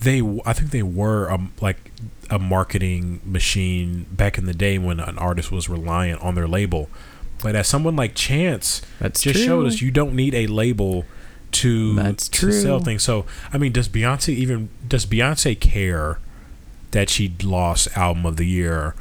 [0.00, 0.20] they.
[0.44, 1.92] I think they were um, like
[2.28, 6.90] a marketing machine back in the day when an artist was reliant on their label.
[7.42, 9.46] But as someone like Chance That's just true.
[9.46, 11.04] showed us, you don't need a label
[11.52, 13.02] to That's to sell things.
[13.02, 16.18] So I mean, does Beyonce even does Beyonce care
[16.90, 18.94] that she lost album of the year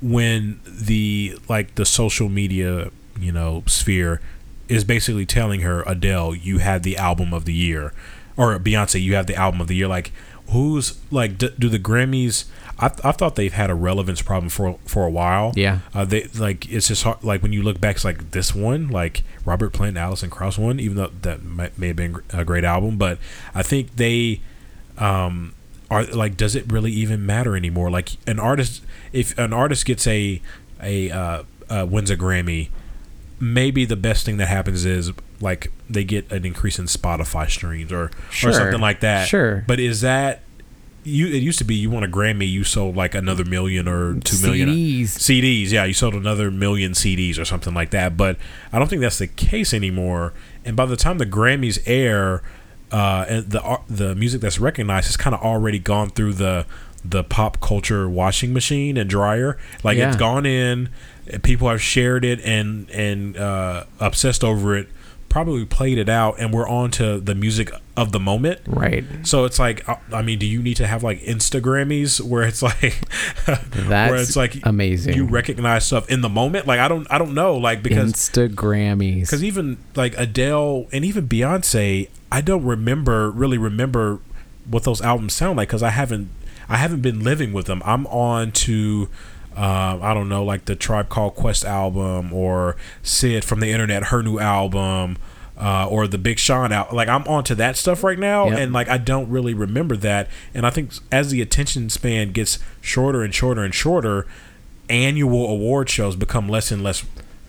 [0.00, 4.20] when the like the social media you know sphere
[4.68, 7.92] is basically telling her Adele you had the album of the year
[8.36, 10.10] or Beyonce you have the album of the year like
[10.48, 12.46] who's like d- do the Grammys
[12.82, 15.78] I, I thought they've had a relevance problem for for a while Yeah.
[15.94, 18.88] uh, they like it's just hard, like when you look back, it's like this one,
[18.88, 22.64] like Robert Plant, Alison Krauss one, even though that might, may have been a great
[22.64, 23.18] album, but
[23.54, 24.40] I think they
[24.98, 25.54] um,
[25.90, 27.90] are like, does it really even matter anymore?
[27.90, 30.40] Like an artist, if an artist gets a
[30.82, 32.68] a uh, uh, wins a Grammy,
[33.40, 37.92] maybe the best thing that happens is like they get an increase in Spotify streams
[37.92, 38.50] or Sure.
[38.50, 39.28] or something like that.
[39.28, 39.64] Sure.
[39.66, 40.40] but is that
[41.04, 41.26] you?
[41.26, 44.40] It used to be you want a Grammy, you sold like another million or two
[44.46, 44.68] million.
[44.68, 45.04] CDs.
[45.06, 48.16] CDs, yeah, you sold another million CDs or something like that.
[48.16, 48.36] But
[48.72, 50.32] I don't think that's the case anymore.
[50.64, 52.42] And by the time the Grammys air,
[52.90, 56.66] uh, and the ar- the music that's recognized has kind of already gone through the
[57.04, 59.58] the pop culture washing machine and dryer.
[59.82, 60.08] Like Yeah.
[60.08, 60.88] it's gone in,
[61.42, 64.88] people have shared it and and uh, obsessed over it.
[65.32, 68.60] Probably played it out, and we're on to the music of the moment.
[68.66, 69.02] Right.
[69.22, 72.94] So it's like, I mean, do you need to have like Instagrammys where it's like,
[73.46, 75.14] That's where it's like amazing.
[75.14, 76.66] you recognize stuff in the moment?
[76.66, 79.22] Like I don't, I don't know, like because Instagrammys.
[79.22, 84.20] because even like Adele and even Beyonce, I don't remember really remember
[84.68, 86.28] what those albums sound like because I haven't,
[86.68, 87.80] I haven't been living with them.
[87.86, 89.08] I'm on to.
[89.56, 94.04] Uh, I don't know, like the Tribe Called Quest album, or Syd from the Internet,
[94.04, 95.18] her new album,
[95.58, 96.94] uh, or the Big Sean out.
[96.94, 98.58] Like I'm onto that stuff right now, Yep.
[98.58, 100.28] and like I don't really remember that.
[100.54, 104.26] And I think as the attention span gets shorter and shorter and shorter,
[104.88, 107.04] annual award shows become less and less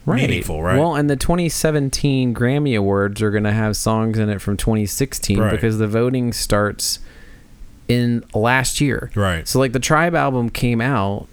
[0.05, 0.77] meaningful, right?
[0.77, 5.39] Well, and the 2017 Grammy Awards are going to have songs in it from 2016
[5.39, 5.51] Right.
[5.51, 6.99] because the voting starts
[7.87, 9.11] in last year.
[9.15, 9.47] right.
[9.47, 11.27] So, like, the Tribe album came out,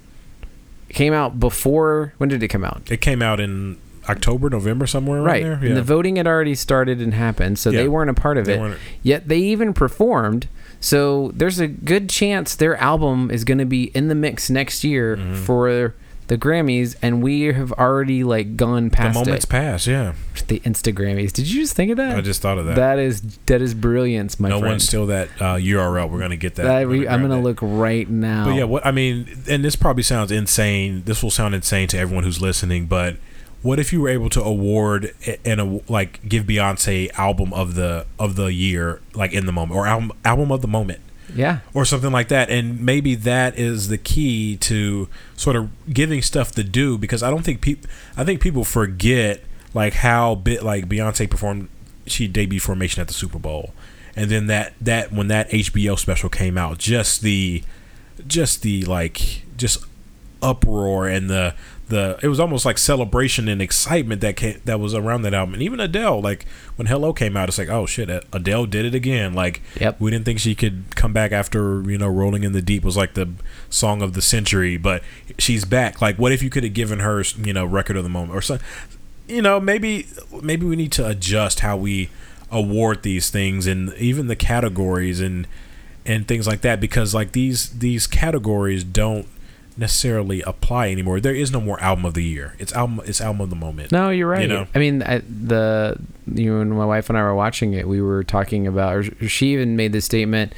[0.90, 2.12] came out before.
[2.18, 2.82] When did it come out?
[2.90, 3.78] It came out in
[4.08, 5.42] October, November, somewhere Right.
[5.42, 5.52] there.
[5.54, 7.82] And the voting had already started and happened, so Yeah.
[7.82, 8.60] they weren't a part of They it.
[8.60, 10.48] weren't- Yet they even performed.
[10.80, 14.82] So there's a good chance their album is going to be in the mix next
[14.84, 15.34] year Mm-hmm.
[15.44, 15.94] for
[16.30, 19.48] the Grammys, and we have already like gone past the moment's it.
[19.48, 19.88] passed.
[19.88, 20.12] Yeah,
[20.46, 21.32] The Insta Grammys.
[21.32, 22.16] Did you just think of that?
[22.16, 22.76] I just thought of that.
[22.76, 24.64] that is that is brilliance, my no friend.
[24.64, 26.08] No one steal that uh, URL.
[26.08, 26.62] We're gonna get that.
[26.62, 27.40] That we, I'm gonna that.
[27.40, 28.44] look right now.
[28.44, 31.02] But yeah, what I mean, and this probably sounds insane.
[31.04, 33.16] This will sound insane to everyone who's listening, but
[33.62, 35.12] what if you were able to award
[35.44, 39.76] and a, like give Beyonce album of the of the year, like in the moment,
[39.76, 41.00] or album album of the moment,
[41.34, 42.50] yeah, or something like that?
[42.50, 47.30] And maybe that is the key to sort of giving stuff the due, because I
[47.30, 49.42] don't think people, I think people forget
[49.74, 51.68] like how bit like Beyonce performed.
[52.06, 53.72] She debuted Formation at the Super Bowl,
[54.16, 57.62] and then that that when that HBO special came out, just the
[58.26, 59.84] just the like just
[60.42, 61.54] uproar and the
[61.90, 65.54] the it was almost like celebration and excitement that came, that was around that album.
[65.54, 68.94] And even Adele like when Hello came out it's like oh shit Adele did it
[68.94, 69.34] again.
[69.34, 70.00] Like Yep.
[70.00, 72.96] we didn't think she could come back after you know Rolling in the Deep was
[72.96, 73.28] like the
[73.68, 75.02] song of the century but
[75.38, 76.00] she's back.
[76.00, 78.42] Like what if you could have given her you know record of the moment or
[78.42, 78.66] something
[79.28, 80.06] you know maybe
[80.42, 82.08] maybe we need to adjust how we
[82.50, 85.46] award these things and even the categories and
[86.04, 89.26] and things like that because like these these categories don't
[89.80, 91.18] necessarily apply anymore.
[91.20, 92.54] There is no more album of the year.
[92.58, 93.90] It's album it's album of the moment.
[93.90, 94.42] No, you're right.
[94.42, 94.66] You know?
[94.74, 95.96] I mean, I, the
[96.32, 98.94] you and my wife and I were watching it, we were talking about.
[98.94, 100.54] Or she even made the statement.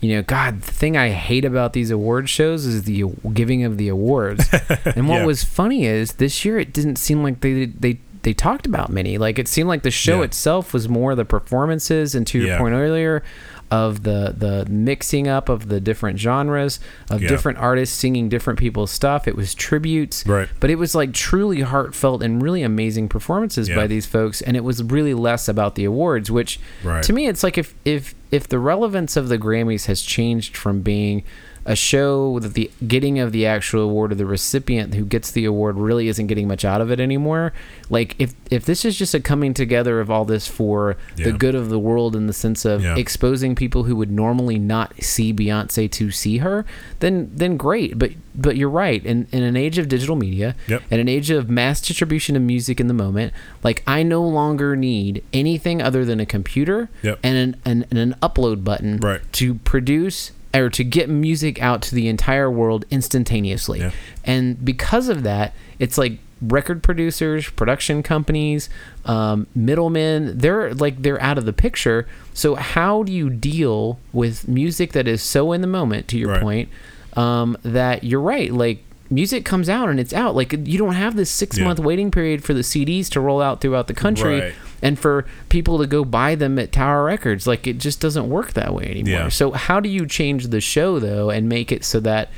[0.00, 3.78] You know, God, the thing I hate about these award shows is the giving of
[3.78, 4.46] the awards.
[4.84, 5.26] and what Yeah.
[5.26, 9.16] was funny is this year it didn't seem like they they they talked about many.
[9.18, 10.24] Like it seemed like the show Yeah.
[10.26, 12.14] itself was more the performances.
[12.14, 12.58] And to your Yeah.
[12.58, 13.22] point earlier,
[13.70, 16.78] of the the mixing up of the different genres
[17.10, 17.28] of Yeah.
[17.28, 19.26] different artists singing different people's stuff.
[19.26, 20.48] It was tributes, Right.
[20.60, 23.74] But it was like truly heartfelt and really amazing performances Yeah.
[23.76, 26.30] by these folks, and it was really less about the awards.
[26.30, 27.02] Which Right.
[27.02, 30.80] to me, it's like if if if the relevance of the Grammys has changed from
[30.80, 31.22] being
[31.66, 35.44] a show that the getting of the actual award or the recipient who gets the
[35.44, 37.52] award really isn't getting much out of it anymore.
[37.90, 41.54] Like if if this is just a coming together of all this for the good
[41.56, 42.96] of the world in the sense of Yeah.
[42.96, 46.64] exposing people who would normally not see Beyonce to see her,
[47.00, 47.98] then then great.
[47.98, 49.04] But but you're right.
[49.04, 50.82] In in an age of digital media, Yep.
[50.90, 53.32] in an age of mass distribution of music in the moment,
[53.64, 57.18] like I no longer need anything other than a computer Yep.
[57.24, 59.20] and an, an and an upload button Right.
[59.32, 63.80] to produce or to get music out to the entire world instantaneously.
[63.80, 63.90] Yeah.
[64.24, 68.68] And because of that, it's like record producers, production companies,
[69.06, 72.06] um, middlemen, they're like they're out of the picture.
[72.34, 76.30] So how do you deal with music that is so in the moment to your
[76.30, 76.42] Right.
[76.42, 76.68] point
[77.14, 80.34] um, that you're right, like music comes out and it's out.
[80.34, 81.64] Like you don't have this 6 Yeah.
[81.64, 84.54] month waiting period for the CDs to roll out throughout the country Right.
[84.82, 87.46] and for people to go buy them at Tower Records.
[87.46, 89.10] Like it just doesn't work that way anymore.
[89.12, 89.28] Yeah.
[89.28, 92.30] So how do you change the show though and make it so that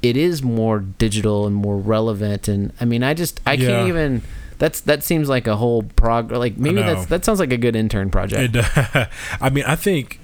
[0.00, 2.48] it is more digital and more relevant?
[2.48, 3.68] And I mean, I just I Yeah.
[3.68, 4.22] can't even.
[4.58, 6.32] That's that seems like a whole prog.
[6.32, 8.56] Like maybe that's that sounds like a good intern project.
[8.56, 9.08] It,
[9.40, 10.18] I mean, I think,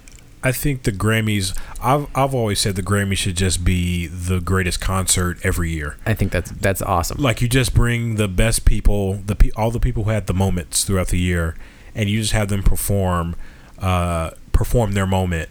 [0.44, 1.58] I think the Grammys.
[1.82, 5.96] I've I've always said the Grammys should just be the greatest concert every year.
[6.04, 7.20] I think that's that's awesome.
[7.20, 10.34] Like you just bring the best people, the pe- all the people who had the
[10.34, 11.56] moments throughout the year,
[11.94, 13.34] and you just have them perform,
[13.78, 15.48] uh, perform their moment.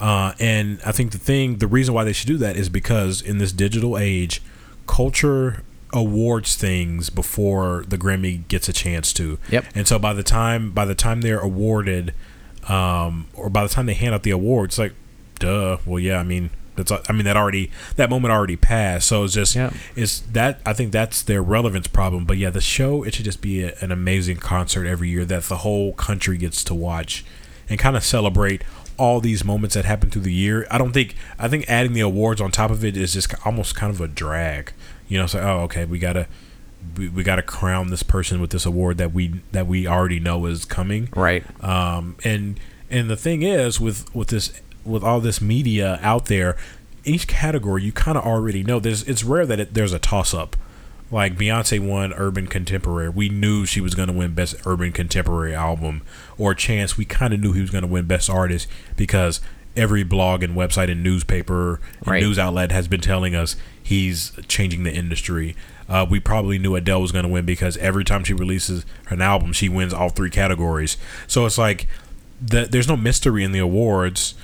[0.00, 3.22] Uh, and I think the thing, the reason why they should do that is because
[3.22, 4.42] in this digital age,
[4.86, 9.38] culture awards things before the Grammy gets a chance to.
[9.50, 9.64] Yep.
[9.74, 12.14] And so by the time by the time they're awarded,
[12.68, 14.92] um, or by the time they hand out the awards, like,
[15.38, 15.78] duh.
[15.86, 16.18] Well, yeah.
[16.18, 16.92] I mean, that's.
[16.92, 19.08] I mean, that already that moment already passed.
[19.08, 19.70] So it's just Yeah.
[19.94, 20.60] it's that.
[20.66, 22.24] I think that's their relevance problem.
[22.24, 25.44] But yeah, the show it should just be a, an amazing concert every year that
[25.44, 27.24] the whole country gets to watch
[27.68, 28.62] and kind of celebrate
[28.98, 30.66] all these moments that happen through the year.
[30.70, 31.14] I don't think.
[31.38, 34.08] I think adding the awards on top of it is just almost kind of a
[34.08, 34.72] drag.
[35.08, 36.26] You know, it's like, oh, okay, we gotta.
[36.96, 40.20] We, we got to crown this person with this award that we that we already
[40.20, 41.08] know is coming.
[41.14, 41.44] Right.
[41.64, 42.58] um, and
[42.90, 46.56] and the thing is with with this with all this media out there
[47.04, 48.80] each category you kind of already know.
[48.80, 50.56] There's it's rare that it, there's a toss up
[51.10, 53.08] like Beyonce won urban contemporary.
[53.08, 56.02] We knew she was going to win best urban contemporary album.
[56.36, 58.66] Or Chance we kind of knew he was going to win best artist
[58.96, 59.40] because
[59.76, 62.22] every blog and website and newspaper and Right.
[62.22, 65.54] news outlet has been telling us he's changing the industry
[65.88, 69.20] uh, we probably knew Adele was going to win because every time she releases an
[69.20, 70.96] album, she wins all three categories.
[71.26, 71.86] So it's like
[72.40, 74.34] the, there's no mystery in the awards,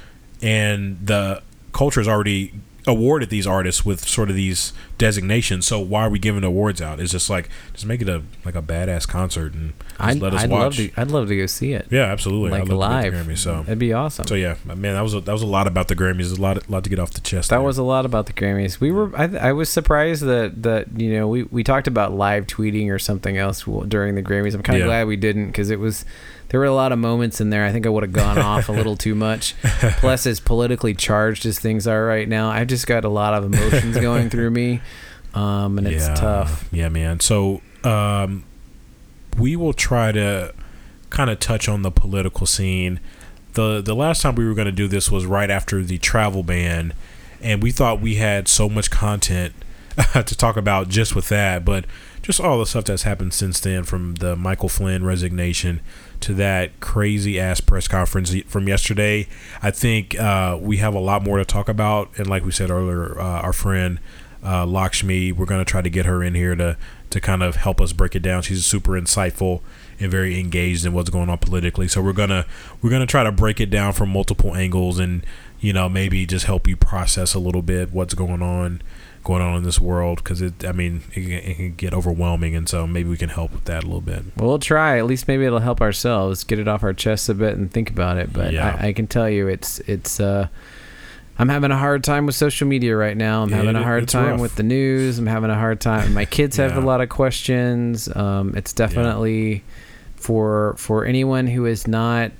[0.40, 2.54] and the culture is already
[2.86, 5.66] awarded these artists with sort of these designations.
[5.66, 6.98] So why are we giving awards out?
[7.00, 10.34] It's just like just make it a like a badass concert and just I'd, let
[10.34, 10.76] us I'd love watch.
[10.78, 10.90] to.
[10.96, 11.86] I'd love to go see it.
[11.90, 12.50] yeah, absolutely.
[12.50, 13.04] like I'd love live.
[13.12, 14.26] go to the Grammys, so That'd be awesome.
[14.26, 16.36] so yeah, man, that was a, that was a lot about the Grammys.
[16.36, 17.50] A lot lot to get off the chest.
[17.50, 17.62] That there.
[17.66, 18.80] was a lot about the Grammys.
[18.80, 22.46] We were, I, I was surprised that that you know we, we talked about live
[22.46, 24.54] tweeting or something else during the Grammys.
[24.54, 24.86] I'm kind of Yeah.
[24.86, 26.04] glad we didn't because it was
[26.52, 27.64] there were a lot of moments in there.
[27.64, 29.54] I think I would have gone off a little too much.
[29.62, 33.44] Plus, as politically charged as things are right now, I've just got a lot of
[33.44, 34.82] emotions going through me,
[35.32, 36.68] um, and it's yeah, tough.
[36.70, 37.20] Yeah, man.
[37.20, 38.44] So um,
[39.38, 40.52] we will try to
[41.08, 43.00] kind of touch on the political scene.
[43.54, 46.42] the The last time we were going to do this was right after the travel
[46.42, 46.92] ban,
[47.40, 49.54] and we thought we had so much content
[50.12, 51.86] to talk about just with that, but
[52.20, 55.80] just all the stuff that's happened since then, from the Michael Flynn resignation
[56.22, 59.28] to that crazy ass press conference from yesterday.
[59.62, 62.70] I think uh, we have a lot more to talk about, and like we said
[62.70, 63.98] earlier, uh, our friend
[64.44, 66.76] uh, Lakshmi, we're to try to get her in here to
[67.10, 68.40] to kind of help us break it down.
[68.42, 69.60] She's super insightful
[70.00, 71.86] and very engaged in what's going on politically.
[71.86, 72.46] So we're gonna
[72.80, 75.24] we're gonna try to break it down from multiple angles and
[75.60, 78.82] you know maybe just help you process a little bit what's going on
[79.24, 82.56] going on in this world because it I mean it, can- it can get overwhelming
[82.56, 84.22] and so maybe we can help with that a little bit.
[84.36, 84.98] Well, we'll try.
[84.98, 87.90] At least maybe it'll help ourselves get it off our chests a bit and think
[87.90, 88.32] about it.
[88.32, 88.76] But Yeah.
[88.80, 90.18] I, I can tell you, it's it's.
[90.20, 90.48] Uh,
[91.38, 93.42] I'm having a hard time with social media right now.
[93.42, 94.40] I'm Yeah, having a hard time rough.
[94.40, 95.18] with the news.
[95.18, 96.12] I'm having a hard time.
[96.12, 98.14] My kids have a lot of questions.
[98.14, 99.64] Um, it's definitely
[100.16, 102.32] for for anyone who is not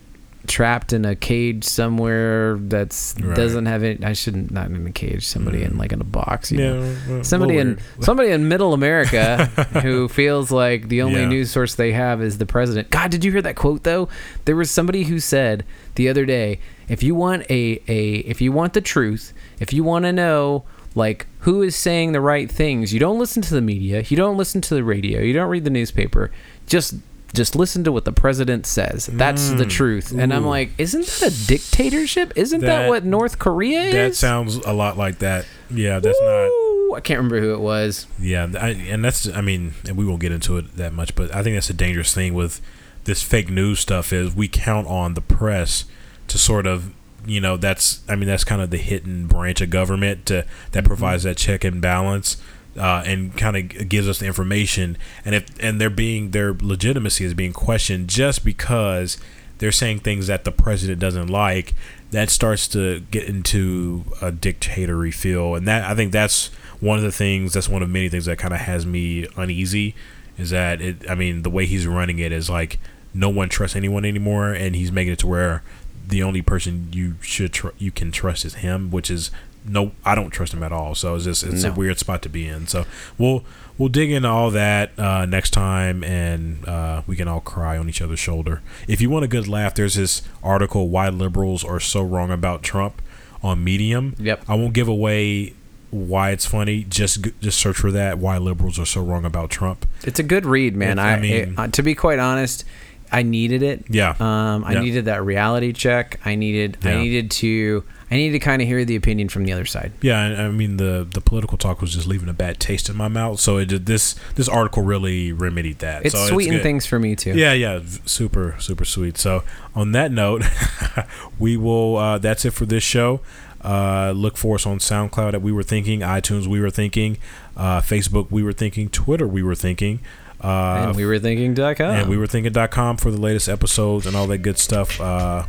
[0.47, 3.36] trapped in a cage somewhere that's Right.
[3.36, 4.05] doesn't have it.
[4.05, 5.24] I shouldn't not in a cage.
[5.26, 5.78] Somebody in Mm.
[5.78, 6.51] like in a box.
[6.51, 6.95] You know?
[7.09, 9.47] Well, Somebody in somebody in Middle America
[9.82, 11.28] who feels like the only Yeah.
[11.28, 12.90] news source they have is the president.
[12.90, 14.09] God, did you hear that quote though?
[14.45, 15.64] There was somebody who said
[15.95, 19.84] the other day, if you want a a if you want the truth, if you
[19.84, 20.64] want to know
[20.95, 24.36] like who is saying the right things, you don't listen to the media, you don't
[24.36, 26.30] listen to the radio, you don't read the newspaper.
[26.66, 26.95] Just
[27.35, 29.07] just listen to what the president says.
[29.12, 29.70] That's the Mm.
[29.70, 30.12] truth.
[30.12, 32.33] And I'm like, isn't that a dictatorship?
[32.37, 33.93] Isn't that, That- what North Korea is?
[33.95, 35.47] that sounds a lot like that.
[35.70, 36.51] Yeah, that's not.
[36.95, 38.07] I can't remember who it was.
[38.20, 41.35] Yeah, I, and that's I mean, and we won't get into it that much, but
[41.35, 42.61] I think that's a dangerous thing with
[43.05, 45.87] this fake news stuff is we count on the press
[46.28, 46.91] to sort of
[47.26, 50.85] you know that's I mean that's kind of the hidden branch of government to, that
[50.85, 52.37] provides that check and balance.
[52.75, 54.97] Uh, and kind of gives us the information,
[55.27, 59.18] and if and they're being their legitimacy is being questioned just because
[59.59, 61.75] they're saying things that the president doesn't like,
[62.12, 66.47] that starts to get into a dictatory feel, and that I think that's
[66.81, 67.53] one of the things.
[67.53, 69.95] That's one of many things that kind of has me uneasy.
[70.39, 71.09] Is that it?
[71.11, 72.79] I mean, the way he's running it is like
[73.12, 75.62] no one trusts anyone anymore, and he's making it to where
[76.09, 79.31] the only person you should tr- you can trust is him, which is
[79.64, 80.94] no, I don't trust him at all.
[80.94, 81.70] So it's just it's No.
[81.70, 82.66] a weird spot to be in.
[82.66, 82.84] So
[83.18, 83.44] we'll
[83.78, 87.88] we'll dig into all that uh, next time, and uh, we can all cry on
[87.88, 88.60] each other's shoulder.
[88.88, 92.62] If you want a good laugh, there's this article "Why Liberals Are So Wrong About
[92.62, 93.00] Trump"
[93.42, 94.14] on Medium.
[94.18, 94.44] Yep.
[94.48, 95.54] I won't give away
[95.90, 96.84] why it's funny.
[96.88, 98.18] Just just search for that.
[98.18, 99.86] Why liberals are so wrong about Trump.
[100.04, 100.98] It's a good read, man.
[100.98, 102.64] It's- I, I mean- uh, to be quite honest,
[103.12, 103.84] I needed it.
[103.88, 104.14] Yeah.
[104.18, 104.80] Um, I Yeah.
[104.80, 106.18] needed that reality check.
[106.24, 106.78] I needed.
[106.82, 107.84] I needed to.
[108.10, 109.92] I needed to kind of hear the opinion from the other side.
[110.02, 112.96] Yeah, and I mean the the political talk was just leaving a bad taste in
[112.96, 113.40] my mouth.
[113.40, 116.04] So it did, this this article really remedied that.
[116.04, 116.62] It's so sweetened good.
[116.62, 117.32] things for me too.
[117.34, 119.16] Yeah, yeah, super super sweet.
[119.16, 119.44] So
[119.74, 120.42] on that note,
[121.38, 121.96] we will.
[121.96, 123.20] Uh, that's it for this show.
[123.64, 127.16] Uh, look for us on SoundCloud at We Were Thinking, iTunes We Were Thinking,
[127.56, 130.00] uh, Facebook We Were Thinking, Twitter We Were Thinking.
[130.43, 131.80] Uh, And we were thinking.com.
[131.95, 135.01] and we were thinking.com for the latest episodes and all that good stuff.
[135.01, 135.45] Uh,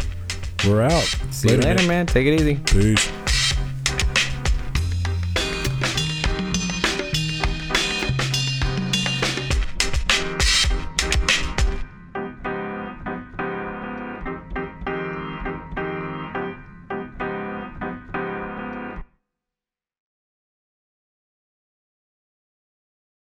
[0.67, 1.03] we're out.
[1.31, 2.05] See you later, man.
[2.05, 2.55] Take it easy.
[2.65, 3.09] Peace.